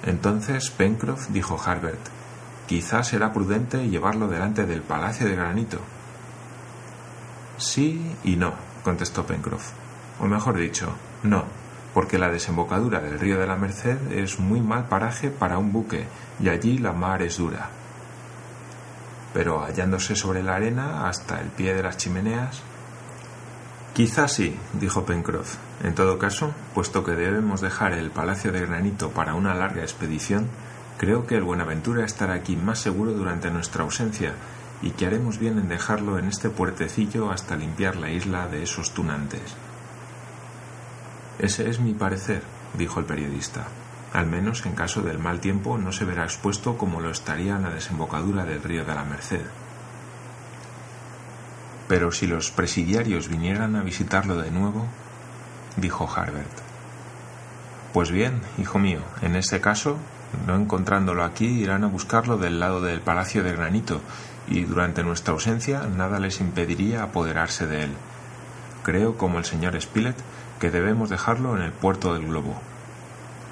Entonces 0.04 0.70
Pencroff 0.70 1.28
dijo 1.28 1.60
Harbert, 1.64 2.00
quizás 2.66 3.08
será 3.08 3.32
prudente 3.32 3.88
llevarlo 3.88 4.28
delante 4.28 4.66
del 4.66 4.82
Palacio 4.82 5.26
de 5.26 5.36
Granito. 5.36 5.78
Sí 7.56 8.16
y 8.24 8.36
no, 8.36 8.54
contestó 8.82 9.24
Pencroff. 9.24 9.70
O 10.20 10.26
mejor 10.26 10.56
dicho, 10.56 10.92
no, 11.22 11.44
porque 11.94 12.18
la 12.18 12.30
desembocadura 12.30 13.00
del 13.00 13.20
río 13.20 13.38
de 13.38 13.46
la 13.46 13.56
Merced 13.56 14.12
es 14.12 14.40
muy 14.40 14.60
mal 14.60 14.88
paraje 14.88 15.30
para 15.30 15.58
un 15.58 15.72
buque 15.72 16.06
y 16.40 16.48
allí 16.48 16.78
la 16.78 16.92
mar 16.92 17.22
es 17.22 17.38
dura. 17.38 17.68
Pero 19.34 19.62
hallándose 19.62 20.16
sobre 20.16 20.42
la 20.42 20.56
arena 20.56 21.08
hasta 21.08 21.40
el 21.40 21.48
pie 21.48 21.74
de 21.74 21.82
las 21.82 21.96
chimeneas. 21.96 22.62
Quizás 23.94 24.32
sí, 24.32 24.56
dijo 24.72 25.04
Pencroff. 25.04 25.56
En 25.82 25.94
todo 25.94 26.18
caso, 26.18 26.54
puesto 26.74 27.04
que 27.04 27.12
debemos 27.12 27.60
dejar 27.60 27.92
el 27.92 28.10
Palacio 28.10 28.50
de 28.50 28.64
Granito 28.64 29.10
para 29.10 29.34
una 29.34 29.54
larga 29.54 29.82
expedición, 29.82 30.48
creo 30.96 31.26
que 31.26 31.36
el 31.36 31.42
Buenaventura 31.42 32.06
estará 32.06 32.32
aquí 32.32 32.56
más 32.56 32.78
seguro 32.78 33.12
durante 33.12 33.50
nuestra 33.50 33.84
ausencia 33.84 34.32
y 34.80 34.92
que 34.92 35.04
haremos 35.04 35.38
bien 35.38 35.58
en 35.58 35.68
dejarlo 35.68 36.18
en 36.18 36.24
este 36.24 36.48
puertecillo 36.48 37.30
hasta 37.30 37.54
limpiar 37.54 37.96
la 37.96 38.10
isla 38.10 38.48
de 38.48 38.62
esos 38.62 38.94
tunantes. 38.94 39.42
Ese 41.38 41.68
es 41.68 41.78
mi 41.78 41.92
parecer, 41.92 42.42
dijo 42.78 42.98
el 42.98 43.04
periodista. 43.04 43.66
Al 44.14 44.26
menos 44.26 44.64
en 44.64 44.74
caso 44.74 45.02
del 45.02 45.18
mal 45.18 45.40
tiempo 45.40 45.76
no 45.76 45.92
se 45.92 46.06
verá 46.06 46.24
expuesto 46.24 46.78
como 46.78 47.00
lo 47.00 47.10
estaría 47.10 47.56
en 47.56 47.62
la 47.62 47.70
desembocadura 47.70 48.46
del 48.46 48.62
río 48.62 48.86
de 48.86 48.94
la 48.94 49.04
Merced. 49.04 49.44
Pero 51.92 52.10
si 52.10 52.26
los 52.26 52.50
presidiarios 52.50 53.28
vinieran 53.28 53.76
a 53.76 53.82
visitarlo 53.82 54.38
de 54.38 54.50
nuevo, 54.50 54.86
dijo 55.76 56.08
Harbert. 56.10 56.48
Pues 57.92 58.10
bien, 58.10 58.40
hijo 58.56 58.78
mío, 58.78 59.00
en 59.20 59.36
ese 59.36 59.60
caso, 59.60 59.98
no 60.46 60.56
encontrándolo 60.56 61.22
aquí, 61.22 61.44
irán 61.44 61.84
a 61.84 61.88
buscarlo 61.88 62.38
del 62.38 62.60
lado 62.60 62.80
del 62.80 63.02
Palacio 63.02 63.42
de 63.42 63.52
Granito, 63.52 64.00
y 64.48 64.62
durante 64.62 65.02
nuestra 65.02 65.34
ausencia 65.34 65.82
nada 65.82 66.18
les 66.18 66.40
impediría 66.40 67.02
apoderarse 67.02 67.66
de 67.66 67.82
él. 67.82 67.90
Creo, 68.84 69.18
como 69.18 69.36
el 69.36 69.44
señor 69.44 69.78
Spilett, 69.78 70.16
que 70.60 70.70
debemos 70.70 71.10
dejarlo 71.10 71.58
en 71.58 71.62
el 71.62 71.72
puerto 71.72 72.14
del 72.14 72.26
globo. 72.26 72.58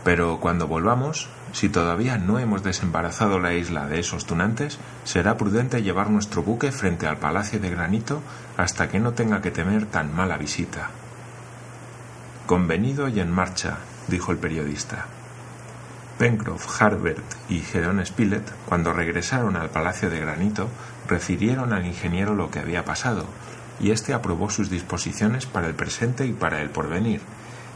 Pero 0.05 0.41
cuando 0.41 0.67
volvamos, 0.67 1.29
si 1.53 1.69
todavía 1.69 2.17
no 2.17 2.39
hemos 2.39 2.63
desembarazado 2.63 3.39
la 3.39 3.55
isla 3.55 3.87
de 3.87 4.01
esos 4.01 4.25
tunantes, 4.25 4.79
será 5.05 5.37
prudente 5.37 5.83
llevar 5.83 6.11
nuestro 6.11 6.43
buque 6.43 6.73
frente 6.73 7.07
al 7.07 7.19
Palacio 7.19 7.61
de 7.61 7.71
Granito 7.71 8.23
hasta 8.57 8.89
que 8.89 9.01
no 9.01 9.13
tenga 9.13 9.43
que 9.43 9.51
temer 9.51 9.87
tan 9.87 10.15
mala 10.15 10.39
visita. 10.39 10.91
Convenido 12.47 13.09
y 13.09 13.21
en 13.21 13.31
marcha, 13.31 13.79
dijo 14.09 14.33
el 14.33 14.39
periodista. 14.39 15.07
Pencroff, 16.19 16.81
Harbert 16.83 17.25
y 17.49 17.61
Gedeon 17.61 18.05
Spilett, 18.05 18.53
cuando 18.67 18.93
regresaron 18.93 19.57
al 19.57 19.71
Palacio 19.71 20.11
de 20.11 20.21
Granito, 20.21 20.69
refirieron 21.09 21.73
al 21.73 21.87
ingeniero 21.87 22.35
lo 22.35 22.51
que 22.51 22.59
había 22.59 22.85
pasado, 22.85 23.25
y 23.81 23.91
éste 23.91 24.13
aprobó 24.13 24.51
sus 24.51 24.69
disposiciones 24.69 25.47
para 25.47 25.67
el 25.67 25.75
presente 25.75 26.27
y 26.27 26.33
para 26.33 26.61
el 26.61 26.71
porvenir, 26.71 27.23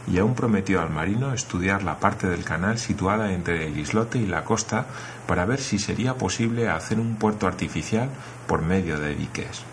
y 0.07 0.19
aún 0.19 0.35
prometió 0.35 0.81
al 0.81 0.89
marino 0.89 1.33
estudiar 1.33 1.83
la 1.83 1.99
parte 1.99 2.27
del 2.27 2.43
canal 2.43 2.77
situada 2.77 3.33
entre 3.33 3.67
el 3.67 3.77
islote 3.77 4.19
y 4.19 4.27
la 4.27 4.43
costa 4.43 4.85
para 5.27 5.45
ver 5.45 5.59
si 5.59 5.79
sería 5.79 6.15
posible 6.15 6.69
hacer 6.69 6.99
un 6.99 7.15
puerto 7.15 7.47
artificial 7.47 8.09
por 8.47 8.61
medio 8.61 8.99
de 8.99 9.15
diques. 9.15 9.63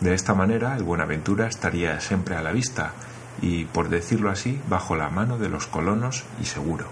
De 0.00 0.14
esta 0.14 0.34
manera 0.34 0.76
el 0.76 0.82
Buenaventura 0.82 1.46
estaría 1.46 2.00
siempre 2.00 2.36
a 2.36 2.42
la 2.42 2.52
vista 2.52 2.92
y, 3.42 3.64
por 3.66 3.88
decirlo 3.88 4.30
así, 4.30 4.60
bajo 4.68 4.96
la 4.96 5.10
mano 5.10 5.38
de 5.38 5.48
los 5.48 5.66
colonos 5.66 6.24
y 6.40 6.46
seguro. 6.46 6.86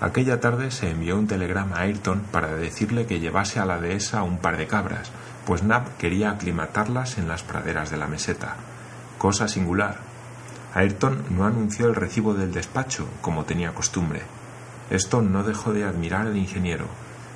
Aquella 0.00 0.40
tarde 0.40 0.70
se 0.70 0.90
envió 0.90 1.16
un 1.16 1.28
telegrama 1.28 1.76
a 1.76 1.80
Ayrton 1.82 2.22
para 2.32 2.54
decirle 2.54 3.06
que 3.06 3.20
llevase 3.20 3.60
a 3.60 3.66
la 3.66 3.78
dehesa 3.78 4.22
un 4.22 4.38
par 4.38 4.56
de 4.56 4.66
cabras, 4.66 5.12
pues 5.46 5.62
Nab 5.62 5.96
quería 5.96 6.30
aclimatarlas 6.30 7.18
en 7.18 7.28
las 7.28 7.42
praderas 7.42 7.90
de 7.90 7.98
la 7.98 8.08
meseta. 8.08 8.56
Cosa 9.18 9.46
singular. 9.46 10.11
Ayrton 10.74 11.22
no 11.30 11.44
anunció 11.44 11.86
el 11.86 11.94
recibo 11.94 12.32
del 12.32 12.52
despacho, 12.52 13.06
como 13.20 13.44
tenía 13.44 13.74
costumbre. 13.74 14.22
Esto 14.90 15.20
no 15.20 15.42
dejó 15.42 15.72
de 15.72 15.84
admirar 15.84 16.26
al 16.26 16.36
ingeniero, 16.36 16.86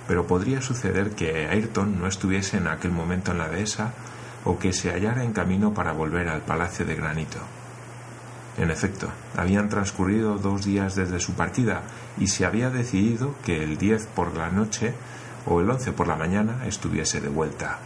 pero 0.08 0.26
podría 0.26 0.62
suceder 0.62 1.10
que 1.10 1.46
Ayrton 1.46 1.98
no 1.98 2.06
estuviese 2.06 2.56
en 2.56 2.66
aquel 2.66 2.92
momento 2.92 3.32
en 3.32 3.38
la 3.38 3.48
dehesa 3.48 3.92
o 4.44 4.58
que 4.58 4.72
se 4.72 4.90
hallara 4.90 5.22
en 5.22 5.32
camino 5.32 5.74
para 5.74 5.92
volver 5.92 6.28
al 6.28 6.42
Palacio 6.42 6.86
de 6.86 6.94
Granito. 6.94 7.38
En 8.56 8.70
efecto, 8.70 9.10
habían 9.36 9.68
transcurrido 9.68 10.38
dos 10.38 10.64
días 10.64 10.94
desde 10.94 11.20
su 11.20 11.34
partida 11.34 11.82
y 12.18 12.28
se 12.28 12.46
había 12.46 12.70
decidido 12.70 13.34
que 13.44 13.62
el 13.62 13.76
10 13.76 14.06
por 14.06 14.34
la 14.34 14.48
noche 14.50 14.94
o 15.44 15.60
el 15.60 15.68
11 15.68 15.92
por 15.92 16.08
la 16.08 16.16
mañana 16.16 16.66
estuviese 16.66 17.20
de 17.20 17.28
vuelta. 17.28 17.80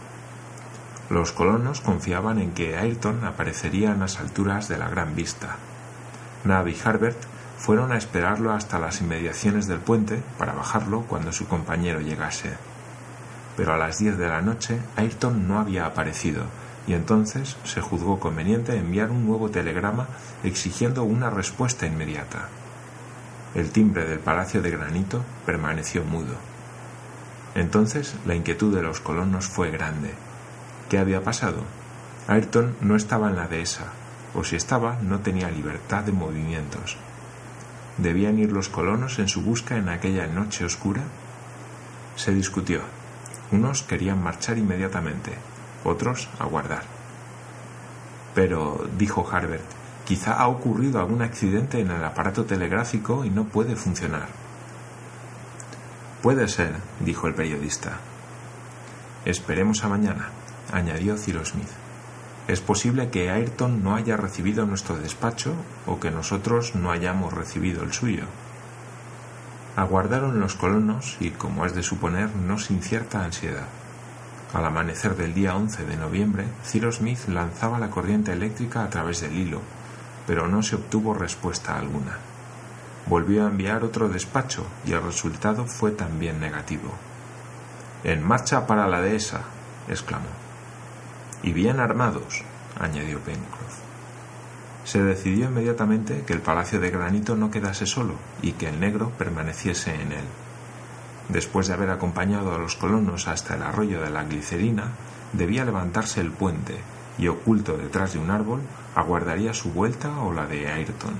Los 1.11 1.33
colonos 1.33 1.81
confiaban 1.81 2.39
en 2.39 2.53
que 2.53 2.77
Ayrton 2.77 3.25
aparecería 3.25 3.91
en 3.91 3.99
las 3.99 4.21
alturas 4.21 4.69
de 4.69 4.77
la 4.77 4.87
Gran 4.87 5.13
Vista. 5.13 5.57
Nab 6.45 6.69
y 6.69 6.77
Harbert 6.85 7.17
fueron 7.57 7.91
a 7.91 7.97
esperarlo 7.97 8.53
hasta 8.53 8.79
las 8.79 9.01
inmediaciones 9.01 9.67
del 9.67 9.79
puente 9.79 10.23
para 10.37 10.53
bajarlo 10.53 11.01
cuando 11.01 11.33
su 11.33 11.49
compañero 11.49 11.99
llegase. 11.99 12.51
Pero 13.57 13.73
a 13.73 13.77
las 13.77 13.97
diez 13.97 14.17
de 14.17 14.29
la 14.29 14.41
noche 14.41 14.79
Ayrton 14.95 15.49
no 15.49 15.59
había 15.59 15.85
aparecido, 15.85 16.43
y 16.87 16.93
entonces 16.93 17.57
se 17.65 17.81
juzgó 17.81 18.21
conveniente 18.21 18.77
enviar 18.77 19.11
un 19.11 19.25
nuevo 19.25 19.49
telegrama 19.49 20.07
exigiendo 20.45 21.03
una 21.03 21.29
respuesta 21.29 21.85
inmediata. 21.85 22.47
El 23.53 23.71
timbre 23.71 24.05
del 24.05 24.19
Palacio 24.19 24.61
de 24.61 24.71
Granito 24.71 25.25
permaneció 25.45 26.05
mudo. 26.05 26.35
Entonces 27.53 28.15
la 28.25 28.33
inquietud 28.33 28.73
de 28.73 28.81
los 28.81 29.01
colonos 29.01 29.47
fue 29.47 29.71
grande 29.71 30.13
¿Qué 30.91 30.99
había 30.99 31.23
pasado? 31.23 31.63
Ayrton 32.27 32.75
no 32.81 32.97
estaba 32.97 33.29
en 33.29 33.37
la 33.37 33.47
dehesa, 33.47 33.85
o 34.35 34.43
si 34.43 34.57
estaba, 34.57 34.97
no 35.01 35.21
tenía 35.21 35.49
libertad 35.49 36.03
de 36.03 36.11
movimientos. 36.11 36.97
¿Debían 37.97 38.37
ir 38.39 38.51
los 38.51 38.67
colonos 38.67 39.17
en 39.17 39.29
su 39.29 39.41
busca 39.41 39.77
en 39.77 39.87
aquella 39.87 40.27
noche 40.27 40.65
oscura? 40.65 41.03
Se 42.17 42.33
discutió. 42.33 42.81
Unos 43.53 43.83
querían 43.83 44.21
marchar 44.21 44.57
inmediatamente, 44.57 45.31
otros 45.85 46.27
aguardar. 46.39 46.83
Pero, 48.35 48.85
dijo 48.97 49.25
Harbert, 49.31 49.63
quizá 50.03 50.33
ha 50.33 50.49
ocurrido 50.49 50.99
algún 50.99 51.21
accidente 51.21 51.79
en 51.79 51.89
el 51.89 52.03
aparato 52.03 52.43
telegráfico 52.43 53.23
y 53.23 53.29
no 53.29 53.45
puede 53.45 53.77
funcionar. 53.77 54.27
Puede 56.21 56.49
ser, 56.49 56.75
dijo 56.99 57.27
el 57.27 57.33
periodista. 57.33 57.97
Esperemos 59.23 59.85
a 59.85 59.87
mañana 59.87 60.40
añadió 60.71 61.17
Cyrus 61.17 61.49
Smith. 61.49 61.69
Es 62.47 62.59
posible 62.59 63.09
que 63.09 63.29
Ayrton 63.29 63.83
no 63.83 63.95
haya 63.95 64.17
recibido 64.17 64.65
nuestro 64.65 64.97
despacho 64.97 65.53
o 65.85 65.99
que 65.99 66.11
nosotros 66.11 66.75
no 66.75 66.91
hayamos 66.91 67.33
recibido 67.33 67.83
el 67.83 67.93
suyo. 67.93 68.23
Aguardaron 69.75 70.39
los 70.39 70.55
colonos 70.55 71.17
y, 71.19 71.29
como 71.29 71.65
es 71.65 71.75
de 71.75 71.83
suponer, 71.83 72.35
no 72.35 72.57
sin 72.57 72.81
cierta 72.81 73.23
ansiedad. 73.23 73.67
Al 74.53 74.65
amanecer 74.65 75.15
del 75.15 75.33
día 75.33 75.55
11 75.55 75.85
de 75.85 75.95
noviembre, 75.95 76.45
Cyrus 76.65 76.97
Smith 76.97 77.27
lanzaba 77.29 77.79
la 77.79 77.89
corriente 77.89 78.33
eléctrica 78.33 78.83
a 78.83 78.89
través 78.89 79.21
del 79.21 79.37
hilo, 79.37 79.61
pero 80.27 80.47
no 80.47 80.61
se 80.61 80.75
obtuvo 80.75 81.13
respuesta 81.13 81.77
alguna. 81.77 82.17
Volvió 83.07 83.45
a 83.45 83.49
enviar 83.49 83.83
otro 83.83 84.09
despacho 84.09 84.65
y 84.85 84.91
el 84.91 85.01
resultado 85.01 85.65
fue 85.65 85.91
también 85.91 86.39
negativo. 86.39 86.91
En 88.03 88.27
marcha 88.27 88.67
para 88.67 88.87
la 88.87 88.99
dehesa, 88.99 89.41
exclamó. 89.87 90.50
Y 91.43 91.53
bien 91.53 91.79
armados, 91.79 92.43
añadió 92.79 93.19
Pencroff. 93.19 93.79
Se 94.83 95.01
decidió 95.01 95.45
inmediatamente 95.45 96.23
que 96.25 96.33
el 96.33 96.41
palacio 96.41 96.79
de 96.79 96.91
granito 96.91 97.35
no 97.35 97.51
quedase 97.51 97.85
solo 97.85 98.15
y 98.41 98.53
que 98.53 98.69
el 98.69 98.79
negro 98.79 99.11
permaneciese 99.17 99.93
en 99.93 100.11
él. 100.11 100.25
Después 101.29 101.67
de 101.67 101.73
haber 101.73 101.89
acompañado 101.91 102.53
a 102.53 102.57
los 102.57 102.75
colonos 102.75 103.27
hasta 103.27 103.55
el 103.55 103.63
arroyo 103.63 104.01
de 104.01 104.09
la 104.09 104.23
glicerina, 104.23 104.91
debía 105.33 105.65
levantarse 105.65 106.19
el 106.19 106.31
puente 106.31 106.77
y, 107.17 107.27
oculto 107.27 107.77
detrás 107.77 108.13
de 108.13 108.19
un 108.19 108.31
árbol, 108.31 108.61
aguardaría 108.95 109.53
su 109.53 109.71
vuelta 109.71 110.19
o 110.19 110.33
la 110.33 110.45
de 110.45 110.67
Ayrton. 110.67 111.13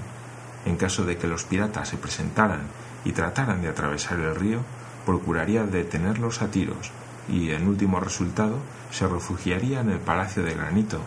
En 0.65 0.75
caso 0.75 1.05
de 1.05 1.17
que 1.17 1.27
los 1.27 1.45
piratas 1.45 1.89
se 1.89 1.97
presentaran 1.97 2.61
y 3.05 3.13
trataran 3.13 3.61
de 3.61 3.69
atravesar 3.69 4.19
el 4.19 4.35
río, 4.35 4.59
procuraría 5.05 5.63
detenerlos 5.63 6.41
a 6.41 6.47
tiros 6.51 6.91
y, 7.29 7.51
en 7.51 7.67
último 7.67 7.99
resultado, 7.99 8.57
se 8.91 9.07
refugiaría 9.07 9.81
en 9.81 9.89
el 9.89 9.99
palacio 9.99 10.43
de 10.43 10.53
granito, 10.53 10.99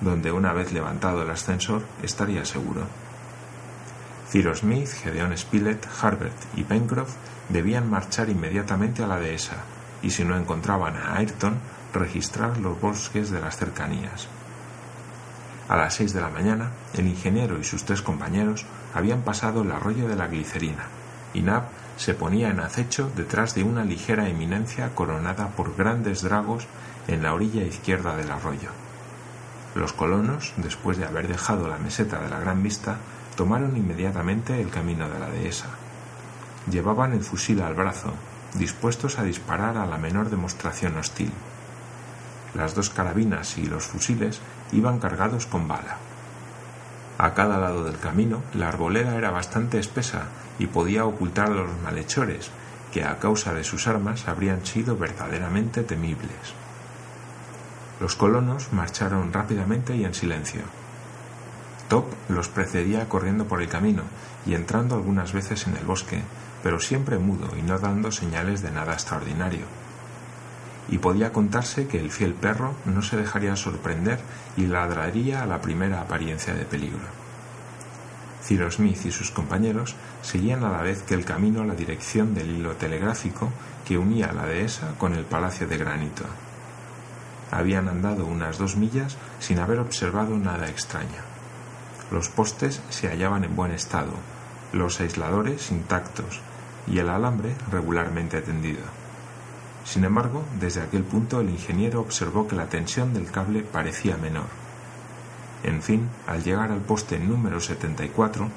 donde 0.00 0.32
una 0.32 0.52
vez 0.52 0.72
levantado 0.72 1.22
el 1.22 1.30
ascensor 1.30 1.82
estaría 2.02 2.44
seguro. 2.44 2.82
Cyrus 4.30 4.58
Smith, 4.58 4.88
Gedeon 4.88 5.36
Spilett, 5.36 5.86
Harbert 6.00 6.36
y 6.56 6.64
Pencroff 6.64 7.14
debían 7.48 7.90
marchar 7.90 8.30
inmediatamente 8.30 9.02
a 9.02 9.06
la 9.06 9.18
dehesa 9.18 9.56
y 10.02 10.10
si 10.10 10.24
no 10.24 10.36
encontraban 10.36 10.96
a 10.96 11.16
Ayrton, 11.16 11.58
registrar 11.94 12.58
los 12.58 12.80
bosques 12.80 13.30
de 13.30 13.40
las 13.40 13.56
cercanías. 13.56 14.28
A 15.68 15.76
las 15.76 15.94
seis 15.94 16.12
de 16.12 16.20
la 16.20 16.28
mañana, 16.28 16.70
el 16.94 17.06
ingeniero 17.06 17.58
y 17.58 17.64
sus 17.64 17.84
tres 17.84 18.02
compañeros 18.02 18.66
habían 18.94 19.22
pasado 19.22 19.62
el 19.62 19.70
arroyo 19.70 20.08
de 20.08 20.16
la 20.16 20.26
glicerina, 20.26 20.86
y 21.32 21.42
Nab 21.42 21.64
se 22.02 22.14
ponía 22.14 22.50
en 22.50 22.58
acecho 22.58 23.12
detrás 23.14 23.54
de 23.54 23.62
una 23.62 23.84
ligera 23.84 24.28
eminencia 24.28 24.92
coronada 24.92 25.50
por 25.50 25.76
grandes 25.76 26.22
dragos 26.22 26.66
en 27.06 27.22
la 27.22 27.32
orilla 27.32 27.62
izquierda 27.62 28.16
del 28.16 28.32
arroyo. 28.32 28.70
Los 29.76 29.92
colonos, 29.92 30.52
después 30.56 30.98
de 30.98 31.04
haber 31.04 31.28
dejado 31.28 31.68
la 31.68 31.78
meseta 31.78 32.18
de 32.18 32.28
la 32.28 32.40
Gran 32.40 32.60
Vista, 32.60 32.96
tomaron 33.36 33.76
inmediatamente 33.76 34.60
el 34.60 34.68
camino 34.68 35.08
de 35.08 35.20
la 35.20 35.30
dehesa. 35.30 35.68
Llevaban 36.68 37.12
el 37.12 37.22
fusil 37.22 37.62
al 37.62 37.74
brazo, 37.74 38.12
dispuestos 38.54 39.20
a 39.20 39.22
disparar 39.22 39.76
a 39.76 39.86
la 39.86 39.96
menor 39.96 40.28
demostración 40.28 40.96
hostil. 40.96 41.30
Las 42.52 42.74
dos 42.74 42.90
carabinas 42.90 43.58
y 43.58 43.66
los 43.66 43.84
fusiles 43.84 44.40
iban 44.72 44.98
cargados 44.98 45.46
con 45.46 45.68
bala. 45.68 45.98
A 47.22 47.34
cada 47.34 47.60
lado 47.60 47.84
del 47.84 48.00
camino 48.00 48.42
la 48.52 48.66
arboleda 48.66 49.14
era 49.14 49.30
bastante 49.30 49.78
espesa 49.78 50.24
y 50.58 50.66
podía 50.66 51.04
ocultar 51.04 51.46
a 51.46 51.54
los 51.54 51.70
malhechores, 51.80 52.50
que 52.92 53.04
a 53.04 53.20
causa 53.20 53.54
de 53.54 53.62
sus 53.62 53.86
armas 53.86 54.26
habrían 54.26 54.66
sido 54.66 54.96
verdaderamente 54.96 55.84
temibles. 55.84 56.54
Los 58.00 58.16
colonos 58.16 58.72
marcharon 58.72 59.32
rápidamente 59.32 59.94
y 59.94 60.04
en 60.04 60.14
silencio. 60.14 60.62
Top 61.88 62.06
los 62.28 62.48
precedía 62.48 63.08
corriendo 63.08 63.44
por 63.44 63.62
el 63.62 63.68
camino 63.68 64.02
y 64.44 64.54
entrando 64.54 64.96
algunas 64.96 65.32
veces 65.32 65.68
en 65.68 65.76
el 65.76 65.84
bosque, 65.84 66.22
pero 66.64 66.80
siempre 66.80 67.18
mudo 67.18 67.56
y 67.56 67.62
no 67.62 67.78
dando 67.78 68.10
señales 68.10 68.62
de 68.62 68.72
nada 68.72 68.94
extraordinario. 68.94 69.66
Y 70.88 70.98
podía 70.98 71.32
contarse 71.32 71.86
que 71.86 72.00
el 72.00 72.10
fiel 72.10 72.34
perro 72.34 72.74
no 72.84 73.02
se 73.02 73.16
dejaría 73.16 73.56
sorprender 73.56 74.18
y 74.56 74.66
ladraría 74.66 75.42
a 75.42 75.46
la 75.46 75.60
primera 75.60 76.00
apariencia 76.00 76.54
de 76.54 76.64
peligro. 76.64 77.22
Cyrus 78.42 78.74
Smith 78.74 79.06
y 79.06 79.12
sus 79.12 79.30
compañeros 79.30 79.94
seguían 80.22 80.64
a 80.64 80.70
la 80.70 80.82
vez 80.82 81.02
que 81.02 81.14
el 81.14 81.24
camino 81.24 81.64
la 81.64 81.74
dirección 81.74 82.34
del 82.34 82.50
hilo 82.50 82.72
telegráfico 82.72 83.50
que 83.86 83.98
unía 83.98 84.32
la 84.32 84.46
dehesa 84.46 84.94
con 84.98 85.14
el 85.14 85.24
palacio 85.24 85.68
de 85.68 85.78
granito. 85.78 86.24
Habían 87.50 87.88
andado 87.88 88.26
unas 88.26 88.58
dos 88.58 88.76
millas 88.76 89.16
sin 89.38 89.58
haber 89.58 89.78
observado 89.78 90.36
nada 90.38 90.68
extraño. 90.68 91.22
Los 92.10 92.28
postes 92.28 92.80
se 92.90 93.08
hallaban 93.08 93.44
en 93.44 93.54
buen 93.54 93.72
estado, 93.72 94.12
los 94.72 95.00
aisladores 95.00 95.70
intactos 95.70 96.40
y 96.86 96.98
el 96.98 97.08
alambre 97.08 97.54
regularmente 97.70 98.40
tendido. 98.40 99.01
Sin 99.84 100.04
embargo, 100.04 100.44
desde 100.60 100.82
aquel 100.82 101.02
punto 101.02 101.40
el 101.40 101.50
ingeniero 101.50 102.00
observó 102.00 102.46
que 102.46 102.56
la 102.56 102.68
tensión 102.68 103.12
del 103.14 103.30
cable 103.30 103.62
parecía 103.62 104.16
menor. 104.16 104.46
En 105.64 105.82
fin, 105.82 106.08
al 106.26 106.42
llegar 106.42 106.70
al 106.70 106.80
poste 106.80 107.18
número 107.18 107.60
74, 107.60 108.48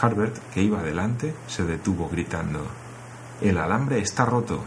Harbert, 0.00 0.36
que 0.52 0.62
iba 0.62 0.80
adelante, 0.80 1.34
se 1.46 1.64
detuvo 1.64 2.08
gritando 2.08 2.66
El 3.40 3.58
alambre 3.58 4.00
está 4.00 4.24
roto. 4.24 4.62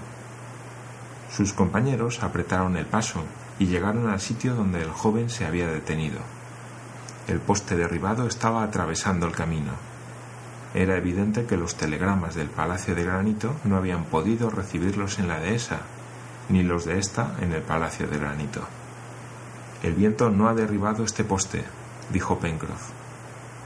Sus 1.32 1.54
compañeros 1.54 2.24
apretaron 2.24 2.78
el 2.78 2.86
paso 2.86 3.24
y 3.60 3.66
llegaron 3.66 4.10
al 4.10 4.20
sitio 4.20 4.56
donde 4.56 4.82
el 4.82 4.92
joven 4.92 5.30
se 5.30 5.46
había 5.46 5.68
detenido. 5.68 6.20
El 7.28 7.40
poste 7.40 7.76
derribado 7.76 8.28
estaba 8.28 8.64
atravesando 8.64 9.26
el 9.26 9.34
camino. 9.34 9.74
Era 10.74 10.98
evidente 10.98 11.46
que 11.46 11.58
los 11.58 11.76
telegramas 11.76 12.36
del 12.36 12.50
Palacio 12.50 12.96
de 12.96 13.04
Granito 13.04 13.56
no 13.64 13.78
habían 13.78 14.06
podido 14.06 14.50
recibirlos 14.50 15.20
en 15.20 15.28
la 15.28 15.40
dehesa, 15.40 15.80
ni 16.50 16.64
los 16.64 16.86
de 16.86 17.00
ésta 17.00 17.36
en 17.42 17.54
el 17.54 17.62
Palacio 17.62 18.08
de 18.08 18.18
Granito. 18.18 18.62
El 19.84 19.94
viento 19.94 20.30
no 20.30 20.48
ha 20.48 20.54
derribado 20.54 21.04
este 21.04 21.24
poste, 21.24 21.64
dijo 22.12 22.40
Pencroff. 22.40 22.90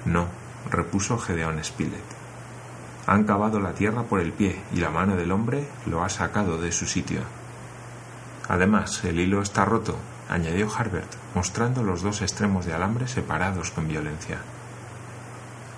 No, 0.06 0.28
repuso 0.70 1.18
Gedeón 1.18 1.64
Spilett. 1.64 2.04
Han 3.08 3.24
cavado 3.24 3.60
la 3.60 3.74
tierra 3.74 4.04
por 4.04 4.20
el 4.20 4.34
pie 4.34 4.62
y 4.74 4.78
la 4.78 4.90
mano 4.90 5.16
del 5.16 5.32
hombre 5.32 5.68
lo 5.86 6.04
ha 6.04 6.10
sacado 6.10 6.58
de 6.58 6.72
su 6.72 6.86
sitio. 6.86 7.22
Además, 8.48 9.04
el 9.04 9.20
hilo 9.20 9.42
está 9.42 9.66
roto, 9.66 9.98
añadió 10.30 10.70
Harbert, 10.76 11.12
mostrando 11.36 11.84
los 11.84 12.02
dos 12.02 12.22
extremos 12.22 12.66
de 12.66 12.74
alambre 12.74 13.08
separados 13.08 13.72
con 13.72 13.88
violencia. 13.88 14.40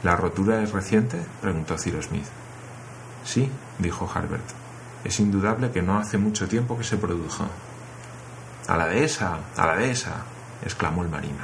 ¿La 0.04 0.16
rotura 0.16 0.62
es 0.62 0.72
reciente? 0.72 1.24
preguntó 1.42 1.78
Cyrus 1.78 2.06
Smith. 2.06 2.28
Sí, 3.24 3.50
dijo 3.80 4.10
Harbert. 4.14 4.63
Es 5.04 5.20
indudable 5.20 5.72
que 5.72 5.82
no 5.82 5.98
hace 5.98 6.18
mucho 6.18 6.48
tiempo 6.48 6.78
que 6.78 6.84
se 6.84 6.98
produjo. 6.98 7.46
A 8.68 8.78
la 8.78 8.88
dehesa, 8.88 9.40
a 9.58 9.66
la 9.68 9.76
dehesa, 9.76 10.24
exclamó 10.64 11.04
el 11.04 11.10
marino. 11.10 11.44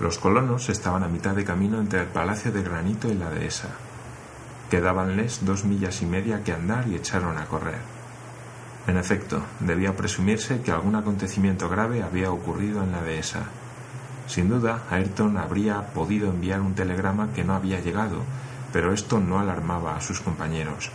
Los 0.00 0.18
colonos 0.18 0.70
estaban 0.70 1.02
a 1.02 1.08
mitad 1.08 1.34
de 1.34 1.44
camino 1.44 1.78
entre 1.78 2.00
el 2.00 2.06
palacio 2.06 2.50
de 2.50 2.62
granito 2.62 3.08
y 3.08 3.14
la 3.14 3.28
dehesa. 3.28 3.68
Quedábanles 4.70 5.44
dos 5.44 5.64
millas 5.64 6.00
y 6.00 6.06
media 6.06 6.42
que 6.42 6.52
andar 6.52 6.88
y 6.88 6.94
echaron 6.94 7.36
a 7.36 7.44
correr. 7.44 7.80
En 8.86 8.96
efecto, 8.96 9.42
debía 9.60 9.94
presumirse 9.94 10.62
que 10.62 10.72
algún 10.72 10.94
acontecimiento 10.94 11.68
grave 11.68 12.02
había 12.02 12.30
ocurrido 12.30 12.82
en 12.82 12.92
la 12.92 13.02
dehesa. 13.02 13.44
Sin 14.26 14.48
duda, 14.48 14.84
Ayrton 14.90 15.36
habría 15.36 15.92
podido 15.92 16.30
enviar 16.30 16.60
un 16.60 16.74
telegrama 16.74 17.32
que 17.34 17.44
no 17.44 17.54
había 17.54 17.80
llegado, 17.80 18.22
pero 18.72 18.94
esto 18.94 19.20
no 19.20 19.38
alarmaba 19.38 19.96
a 19.96 20.00
sus 20.00 20.20
compañeros. 20.20 20.90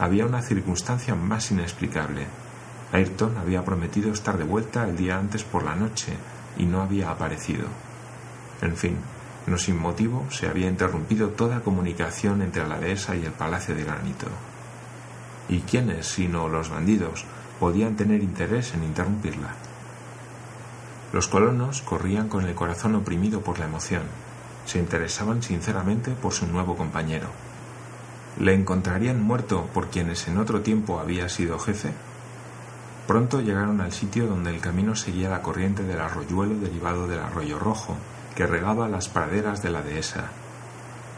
Había 0.00 0.24
una 0.24 0.40
circunstancia 0.40 1.14
más 1.14 1.50
inexplicable. 1.50 2.26
Ayrton 2.90 3.36
había 3.36 3.66
prometido 3.66 4.10
estar 4.10 4.38
de 4.38 4.44
vuelta 4.44 4.88
el 4.88 4.96
día 4.96 5.18
antes 5.18 5.44
por 5.44 5.62
la 5.62 5.76
noche 5.76 6.14
y 6.56 6.64
no 6.64 6.80
había 6.80 7.10
aparecido. 7.10 7.66
En 8.62 8.78
fin, 8.78 8.96
no 9.46 9.58
sin 9.58 9.78
motivo 9.78 10.24
se 10.30 10.48
había 10.48 10.70
interrumpido 10.70 11.28
toda 11.28 11.60
comunicación 11.60 12.40
entre 12.40 12.66
la 12.66 12.78
dehesa 12.78 13.14
y 13.14 13.26
el 13.26 13.32
Palacio 13.32 13.74
de 13.74 13.84
Granito. 13.84 14.28
¿Y 15.50 15.60
quiénes, 15.60 16.06
sino 16.06 16.48
los 16.48 16.70
bandidos, 16.70 17.26
podían 17.58 17.94
tener 17.94 18.22
interés 18.22 18.72
en 18.72 18.84
interrumpirla? 18.84 19.54
Los 21.12 21.28
colonos 21.28 21.82
corrían 21.82 22.30
con 22.30 22.46
el 22.46 22.54
corazón 22.54 22.94
oprimido 22.94 23.42
por 23.42 23.58
la 23.58 23.66
emoción. 23.66 24.04
Se 24.64 24.78
interesaban 24.78 25.42
sinceramente 25.42 26.12
por 26.12 26.32
su 26.32 26.46
nuevo 26.46 26.74
compañero. 26.74 27.49
¿Le 28.38 28.54
encontrarían 28.54 29.22
muerto 29.22 29.68
por 29.74 29.88
quienes 29.88 30.28
en 30.28 30.38
otro 30.38 30.60
tiempo 30.60 31.00
había 31.00 31.28
sido 31.28 31.58
jefe? 31.58 31.92
Pronto 33.06 33.40
llegaron 33.40 33.80
al 33.80 33.92
sitio 33.92 34.26
donde 34.26 34.50
el 34.50 34.60
camino 34.60 34.94
seguía 34.94 35.28
la 35.28 35.42
corriente 35.42 35.82
del 35.82 36.00
arroyuelo 36.00 36.54
derivado 36.60 37.08
del 37.08 37.18
arroyo 37.18 37.58
rojo, 37.58 37.96
que 38.36 38.46
regaba 38.46 38.88
las 38.88 39.08
praderas 39.08 39.62
de 39.62 39.70
la 39.70 39.82
dehesa. 39.82 40.30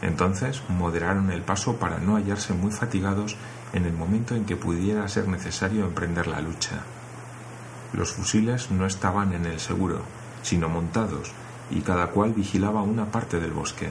Entonces 0.01 0.63
moderaron 0.69 1.31
el 1.31 1.43
paso 1.43 1.77
para 1.77 1.99
no 1.99 2.15
hallarse 2.15 2.53
muy 2.53 2.71
fatigados 2.71 3.37
en 3.73 3.85
el 3.85 3.93
momento 3.93 4.35
en 4.35 4.45
que 4.45 4.57
pudiera 4.57 5.07
ser 5.07 5.27
necesario 5.27 5.85
emprender 5.85 6.27
la 6.27 6.41
lucha. 6.41 6.81
Los 7.93 8.11
fusiles 8.11 8.71
no 8.71 8.85
estaban 8.87 9.33
en 9.33 9.45
el 9.45 9.59
seguro, 9.59 10.01
sino 10.41 10.67
montados, 10.67 11.31
y 11.69 11.81
cada 11.81 12.07
cual 12.07 12.33
vigilaba 12.33 12.81
una 12.81 13.05
parte 13.05 13.39
del 13.39 13.51
bosque. 13.51 13.89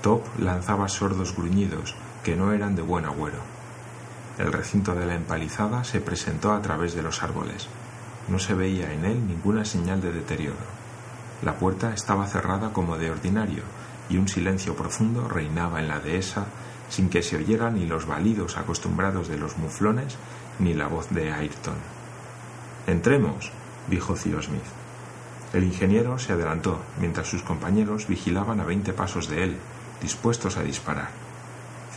Top 0.00 0.22
lanzaba 0.38 0.88
sordos 0.88 1.34
gruñidos, 1.36 1.96
que 2.26 2.34
no 2.34 2.52
eran 2.52 2.74
de 2.74 2.82
buen 2.82 3.04
agüero. 3.04 3.38
El 4.36 4.52
recinto 4.52 4.96
de 4.96 5.06
la 5.06 5.14
empalizada 5.14 5.84
se 5.84 6.00
presentó 6.00 6.52
a 6.52 6.60
través 6.60 6.92
de 6.92 7.00
los 7.00 7.22
árboles. 7.22 7.68
No 8.26 8.40
se 8.40 8.52
veía 8.52 8.92
en 8.92 9.04
él 9.04 9.28
ninguna 9.28 9.64
señal 9.64 10.00
de 10.00 10.10
deterioro. 10.10 10.66
La 11.44 11.54
puerta 11.54 11.94
estaba 11.94 12.26
cerrada 12.26 12.72
como 12.72 12.98
de 12.98 13.12
ordinario, 13.12 13.62
y 14.10 14.16
un 14.16 14.26
silencio 14.26 14.74
profundo 14.74 15.28
reinaba 15.28 15.78
en 15.78 15.86
la 15.86 16.00
dehesa 16.00 16.46
sin 16.88 17.10
que 17.10 17.22
se 17.22 17.36
oyeran 17.36 17.76
ni 17.76 17.86
los 17.86 18.06
balidos 18.06 18.56
acostumbrados 18.56 19.28
de 19.28 19.38
los 19.38 19.56
muflones 19.56 20.16
ni 20.58 20.74
la 20.74 20.88
voz 20.88 21.08
de 21.10 21.32
Ayrton. 21.32 21.76
Entremos, 22.88 23.52
dijo 23.86 24.16
Cyrus 24.16 24.46
Smith. 24.46 24.66
El 25.52 25.62
ingeniero 25.62 26.18
se 26.18 26.32
adelantó, 26.32 26.80
mientras 26.98 27.28
sus 27.28 27.44
compañeros 27.44 28.08
vigilaban 28.08 28.58
a 28.58 28.64
veinte 28.64 28.92
pasos 28.92 29.28
de 29.28 29.44
él, 29.44 29.56
dispuestos 30.02 30.56
a 30.56 30.64
disparar. 30.64 31.25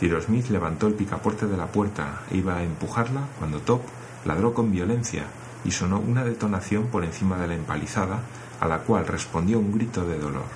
Ciro 0.00 0.18
Smith 0.22 0.48
levantó 0.48 0.86
el 0.86 0.94
picaporte 0.94 1.46
de 1.46 1.58
la 1.58 1.66
puerta 1.66 2.22
e 2.30 2.38
iba 2.38 2.56
a 2.56 2.62
empujarla 2.62 3.20
cuando 3.38 3.60
Top 3.60 3.82
ladró 4.24 4.54
con 4.54 4.72
violencia 4.72 5.26
y 5.62 5.72
sonó 5.72 6.00
una 6.00 6.24
detonación 6.24 6.86
por 6.86 7.04
encima 7.04 7.36
de 7.36 7.48
la 7.48 7.54
empalizada, 7.54 8.20
a 8.60 8.66
la 8.66 8.78
cual 8.78 9.06
respondió 9.06 9.58
un 9.58 9.74
grito 9.74 10.06
de 10.06 10.18
dolor. 10.18 10.46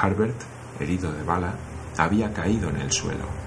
Harbert, 0.00 0.36
herido 0.78 1.12
de 1.12 1.24
bala, 1.24 1.54
había 1.98 2.32
caído 2.32 2.70
en 2.70 2.76
el 2.76 2.92
suelo. 2.92 3.39